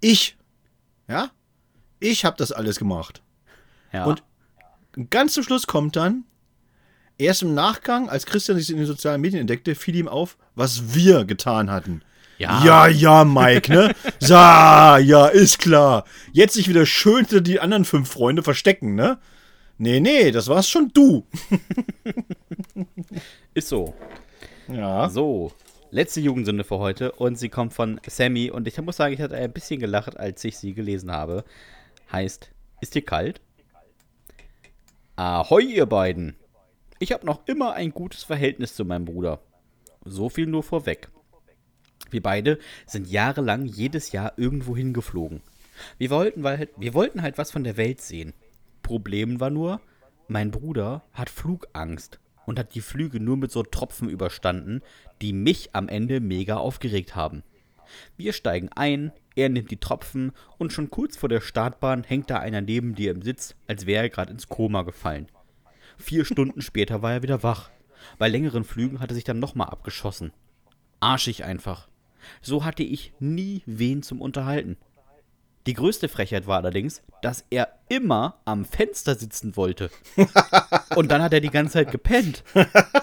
[0.01, 0.37] Ich.
[1.09, 1.31] Ja?
[1.99, 3.23] Ich habe das alles gemacht.
[3.93, 4.05] Ja.
[4.05, 4.23] Und
[5.11, 6.25] ganz zum Schluss kommt dann,
[7.19, 10.95] erst im Nachgang, als Christian sich in den sozialen Medien entdeckte, fiel ihm auf, was
[10.95, 12.03] wir getan hatten.
[12.39, 12.65] Ja.
[12.65, 13.95] ja, ja, Mike, ne?
[14.21, 16.05] Ja, ja, ist klar.
[16.33, 19.19] Jetzt sich wieder schön die anderen fünf Freunde verstecken, ne?
[19.77, 21.27] Nee, nee, das warst schon du.
[23.55, 23.95] ist so.
[24.69, 25.09] Ja.
[25.09, 25.53] So,
[25.91, 29.37] letzte Jugendsünde für heute und sie kommt von Sammy und ich muss sagen, ich hatte
[29.37, 31.45] ein bisschen gelacht, als ich sie gelesen habe.
[32.13, 32.51] Heißt,
[32.81, 33.41] ist dir kalt?
[35.17, 36.37] Ahoi, ihr beiden.
[36.99, 39.41] Ich habe noch immer ein gutes Verhältnis zu meinem Bruder.
[40.05, 41.09] So viel nur vorweg.
[42.11, 45.43] Wir beide sind jahrelang jedes Jahr irgendwo hingeflogen.
[45.99, 48.35] Wir wollten, weil, wir wollten halt was von der Welt sehen.
[48.85, 49.81] Problem war nur,
[50.29, 54.83] mein Bruder hat Flugangst und hat die Flüge nur mit so Tropfen überstanden,
[55.21, 57.43] die mich am Ende mega aufgeregt haben.
[58.17, 62.39] Wir steigen ein, er nimmt die Tropfen und schon kurz vor der Startbahn hängt da
[62.39, 65.29] einer neben dir im Sitz, als wäre er gerade ins Koma gefallen.
[65.99, 67.71] Vier Stunden später war er wieder wach.
[68.19, 70.33] Bei längeren Flügen hat er sich dann nochmal abgeschossen.
[71.01, 71.89] Arschig einfach.
[72.43, 74.77] So hatte ich nie wen zum Unterhalten.
[75.67, 79.91] Die größte Frechheit war allerdings, dass er immer am Fenster sitzen wollte.
[80.97, 82.45] Und dann hat er die ganze Zeit gepennt.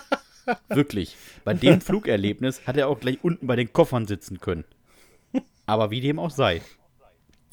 [0.70, 1.16] Wirklich.
[1.43, 4.66] Bei dem Flugerlebnis hat er auch gleich unten bei den Koffern sitzen können.
[5.66, 6.62] Aber wie dem auch sei.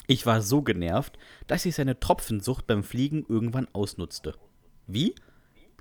[0.06, 4.34] Ich war so genervt, dass ich seine Tropfensucht beim Fliegen irgendwann ausnutzte.
[4.86, 5.14] Wie?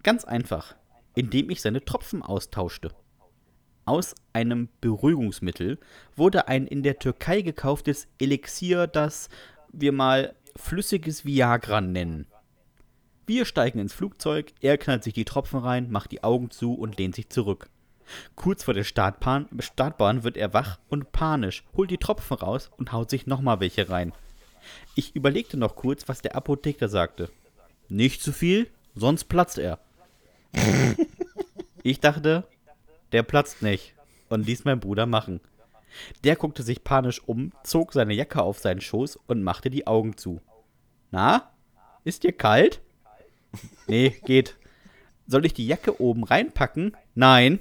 [0.03, 0.75] Ganz einfach,
[1.15, 2.91] indem ich seine Tropfen austauschte.
[3.87, 5.79] Aus einem Beruhigungsmittel
[6.17, 9.29] wurde ein in der Türkei gekauftes Elixier, das
[9.71, 12.27] wir mal flüssiges Viagra nennen.
[13.27, 16.97] Wir steigen ins Flugzeug, er knallt sich die Tropfen rein, macht die Augen zu und
[16.97, 17.69] lehnt sich zurück.
[18.35, 22.91] Kurz vor der Startbahn, Startbahn wird er wach und panisch, holt die Tropfen raus und
[22.91, 24.11] haut sich nochmal welche rein.
[24.95, 27.29] Ich überlegte noch kurz, was der Apotheker sagte.
[27.87, 29.79] Nicht zu viel, sonst platzt er.
[31.83, 32.45] ich dachte,
[33.11, 33.95] der platzt nicht
[34.29, 35.39] und ließ mein Bruder machen.
[36.23, 40.17] Der guckte sich panisch um, zog seine Jacke auf seinen Schoß und machte die Augen
[40.17, 40.41] zu.
[41.11, 41.51] Na?
[42.03, 42.81] Ist dir kalt?
[43.87, 44.57] Nee, geht.
[45.25, 46.95] Soll ich die Jacke oben reinpacken?
[47.15, 47.59] Nein.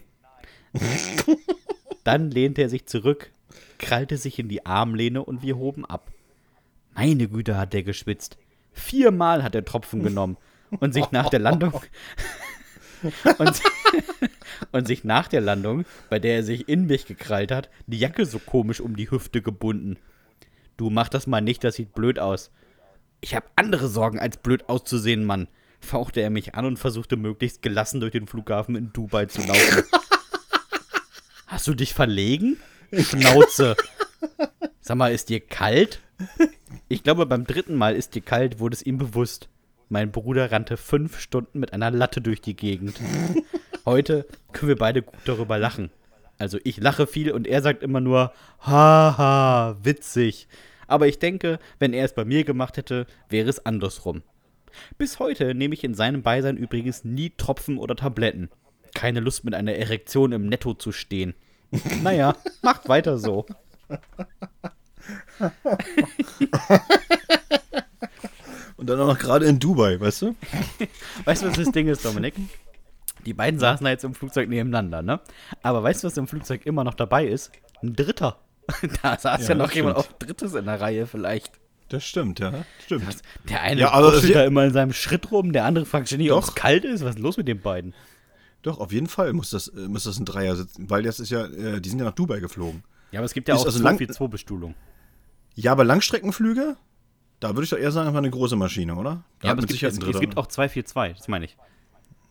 [2.04, 3.32] Dann lehnte er sich zurück,
[3.78, 6.10] krallte sich in die Armlehne und wir hoben ab.
[6.94, 8.36] Meine Güte, hat der geschwitzt.
[8.72, 10.36] Viermal hat er Tropfen genommen
[10.80, 11.72] und sich nach der Landung
[13.38, 13.62] und,
[14.72, 18.26] und, sich nach der Landung, bei der er sich in mich gekrallt hat, die Jacke
[18.26, 19.96] so komisch um die Hüfte gebunden.
[20.76, 22.50] Du mach das mal nicht, das sieht blöd aus.
[23.20, 25.48] Ich hab andere Sorgen, als blöd auszusehen, Mann.
[25.80, 29.84] Fauchte er mich an und versuchte möglichst gelassen durch den Flughafen in Dubai zu laufen.
[31.46, 32.56] Hast du dich verlegen?
[32.92, 33.76] Schnauze.
[34.80, 36.00] Sag mal, ist dir kalt?
[36.88, 39.48] Ich glaube, beim dritten Mal ist dir kalt, wurde es ihm bewusst.
[39.88, 43.00] Mein Bruder rannte fünf Stunden mit einer Latte durch die Gegend.
[43.86, 45.90] Heute können wir beide gut darüber lachen.
[46.38, 50.48] Also ich lache viel und er sagt immer nur, haha, witzig.
[50.88, 54.22] Aber ich denke, wenn er es bei mir gemacht hätte, wäre es andersrum.
[54.98, 58.50] Bis heute nehme ich in seinem Beisein übrigens nie Tropfen oder Tabletten.
[58.92, 61.34] Keine Lust mit einer Erektion im Netto zu stehen.
[62.02, 63.46] naja, macht weiter so.
[68.76, 70.34] Und dann auch noch gerade in Dubai, weißt du?
[71.24, 72.34] weißt du, was das Ding ist, Dominik?
[73.26, 75.20] Die beiden saßen da jetzt im Flugzeug nebeneinander, ne?
[75.62, 77.50] Aber weißt du, was im Flugzeug immer noch dabei ist?
[77.82, 78.38] Ein Dritter.
[79.02, 81.52] da saß ja, ja noch jemand auf Drittes in der Reihe vielleicht.
[81.88, 82.64] Das stimmt, ja.
[82.84, 83.04] Stimmt.
[83.48, 86.32] Der eine ja, aber steht da immer in seinem Schritt rum, der andere fragt ständig,
[86.32, 87.04] ob es kalt ist.
[87.04, 87.94] Was ist los mit den beiden?
[88.62, 91.30] Doch, auf jeden Fall muss das, äh, muss das ein Dreier sitzen, weil das ist
[91.30, 92.82] ja, äh, die sind ja nach Dubai geflogen.
[93.12, 94.74] Ja, aber es gibt ja ist auch also lang 2 Bestuhlung.
[95.54, 96.76] Ja, aber Langstreckenflüge,
[97.38, 99.22] da würde ich doch eher sagen, einfach eine große Maschine, oder?
[99.38, 101.56] Da ja, aber es gibt, es, es gibt auch 242, das meine ich.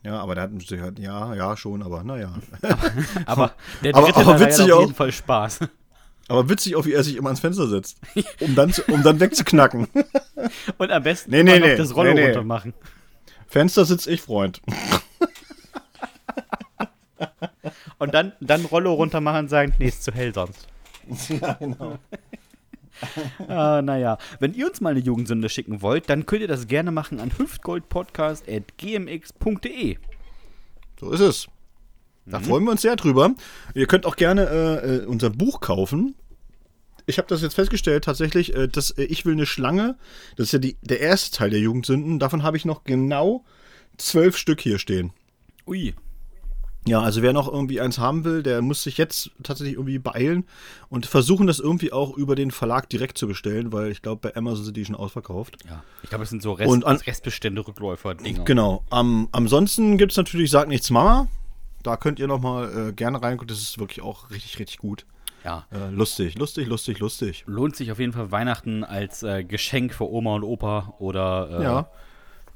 [0.06, 2.32] Ja, aber der hat mit Sicherheit, ja, ja, schon, aber naja.
[2.62, 2.76] aber,
[3.26, 5.60] aber der dritte aber, aber witzig auf jeden Fall Spaß.
[6.28, 7.98] Aber witzig auch, wie er sich immer ans Fenster setzt,
[8.40, 9.86] um dann, zu, um dann wegzuknacken.
[10.76, 12.26] Und am besten nee, nee, nee, das Rollo nee, nee.
[12.26, 12.74] runter machen.
[13.46, 14.60] Fenster sitz ich, Freund.
[17.98, 20.66] Und dann, dann Rollo runter machen und sagen, nee, ist zu hell sonst.
[21.28, 21.96] Ja, genau.
[23.48, 26.90] ah, naja, wenn ihr uns mal eine Jugendsünde schicken wollt, dann könnt ihr das gerne
[26.90, 29.98] machen an hüftgoldpodcast.gmx.de.
[30.98, 31.48] So ist es.
[32.26, 32.44] Da mhm.
[32.44, 33.34] freuen wir uns sehr drüber.
[33.74, 36.16] Ihr könnt auch gerne äh, äh unser Buch kaufen.
[37.08, 39.96] Ich habe das jetzt festgestellt, tatsächlich, äh, dass äh, Ich will eine Schlange,
[40.36, 43.44] das ist ja die, der erste Teil der Jugendsünden, davon habe ich noch genau
[43.96, 45.12] zwölf Stück hier stehen.
[45.66, 45.94] Ui.
[46.86, 50.44] Ja, also wer noch irgendwie eins haben will, der muss sich jetzt tatsächlich irgendwie beeilen
[50.88, 54.36] und versuchen, das irgendwie auch über den Verlag direkt zu bestellen, weil ich glaube, bei
[54.36, 55.56] Amazon sind die schon ausverkauft.
[55.68, 58.44] Ja, ich glaube, es sind so Rest, und an, Restbestände, Rückläufer, Dinger.
[58.44, 58.84] Genau.
[58.90, 61.28] Am, ansonsten gibt es natürlich Sag nichts Mama.
[61.82, 63.48] Da könnt ihr nochmal äh, gerne reingucken.
[63.48, 65.06] Das ist wirklich auch richtig, richtig gut.
[65.44, 65.64] Ja.
[65.70, 67.44] Äh, lustig, lustig, lustig, lustig.
[67.46, 71.48] Lohnt sich auf jeden Fall Weihnachten als äh, Geschenk für Oma und Opa oder.
[71.50, 71.90] Äh, ja.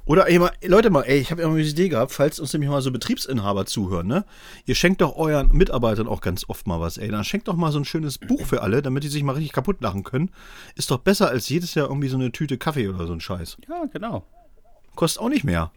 [0.07, 2.53] Oder ey, mal, Leute mal, ey, ich habe ja mal eine Idee gehabt, falls uns
[2.53, 4.25] nämlich mal so Betriebsinhaber zuhören, ne?
[4.65, 7.09] Ihr schenkt doch euren Mitarbeitern auch ganz oft mal was, ey.
[7.09, 9.53] Dann schenkt doch mal so ein schönes Buch für alle, damit die sich mal richtig
[9.53, 10.31] kaputt lachen können.
[10.75, 13.59] Ist doch besser als jedes Jahr irgendwie so eine Tüte Kaffee oder so ein Scheiß.
[13.69, 14.27] Ja, genau.
[14.97, 15.71] Kostet auch nicht mehr.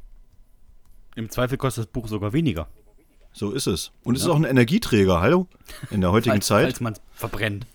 [1.15, 2.67] Im Zweifel kostet das Buch sogar weniger.
[3.33, 3.91] So ist es.
[4.03, 4.17] Und ja.
[4.17, 5.47] es ist auch ein Energieträger, hallo?
[5.91, 6.63] In der heutigen falls, Zeit.
[6.65, 7.67] Falls man es verbrennt.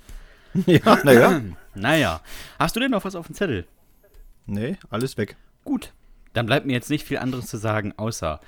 [0.67, 1.43] ja, naja.
[1.75, 2.21] naja.
[2.59, 3.67] Hast du denn noch was auf dem Zettel?
[4.47, 5.37] Nee, alles weg.
[5.65, 5.93] Gut.
[6.33, 8.41] Dann bleibt mir jetzt nicht viel anderes zu sagen, außer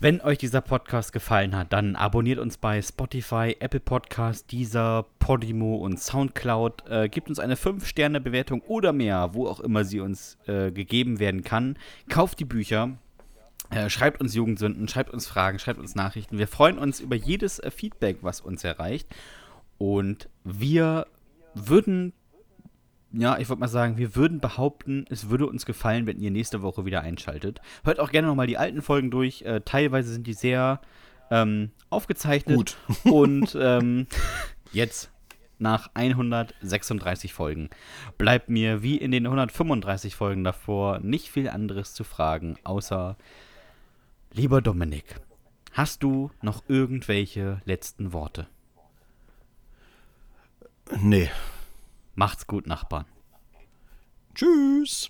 [0.00, 5.74] wenn euch dieser Podcast gefallen hat, dann abonniert uns bei Spotify, Apple Podcast, Deezer, Podimo
[5.74, 6.88] und Soundcloud.
[6.88, 11.42] Äh, gebt uns eine 5-Sterne-Bewertung oder mehr, wo auch immer sie uns äh, gegeben werden
[11.42, 11.76] kann.
[12.08, 12.96] Kauft die Bücher.
[13.70, 16.38] Äh, schreibt uns Jugendsünden, schreibt uns Fragen, schreibt uns Nachrichten.
[16.38, 19.08] Wir freuen uns über jedes äh, Feedback, was uns erreicht.
[19.78, 21.08] Und wir
[21.54, 22.12] würden
[23.12, 26.62] ja, ich würde mal sagen, wir würden behaupten, es würde uns gefallen, wenn ihr nächste
[26.62, 27.60] Woche wieder einschaltet.
[27.84, 29.42] Hört auch gerne nochmal die alten Folgen durch.
[29.42, 30.80] Äh, teilweise sind die sehr
[31.30, 32.56] ähm, aufgezeichnet.
[32.56, 32.76] Gut.
[33.12, 34.06] Und ähm,
[34.72, 35.10] jetzt,
[35.58, 37.70] nach 136 Folgen,
[38.18, 43.16] bleibt mir wie in den 135 Folgen davor nicht viel anderes zu fragen, außer,
[44.32, 45.16] lieber Dominik,
[45.72, 48.48] hast du noch irgendwelche letzten Worte?
[51.00, 51.30] Nee.
[52.18, 53.04] Macht's gut, Nachbarn.
[54.34, 55.08] Tschüss.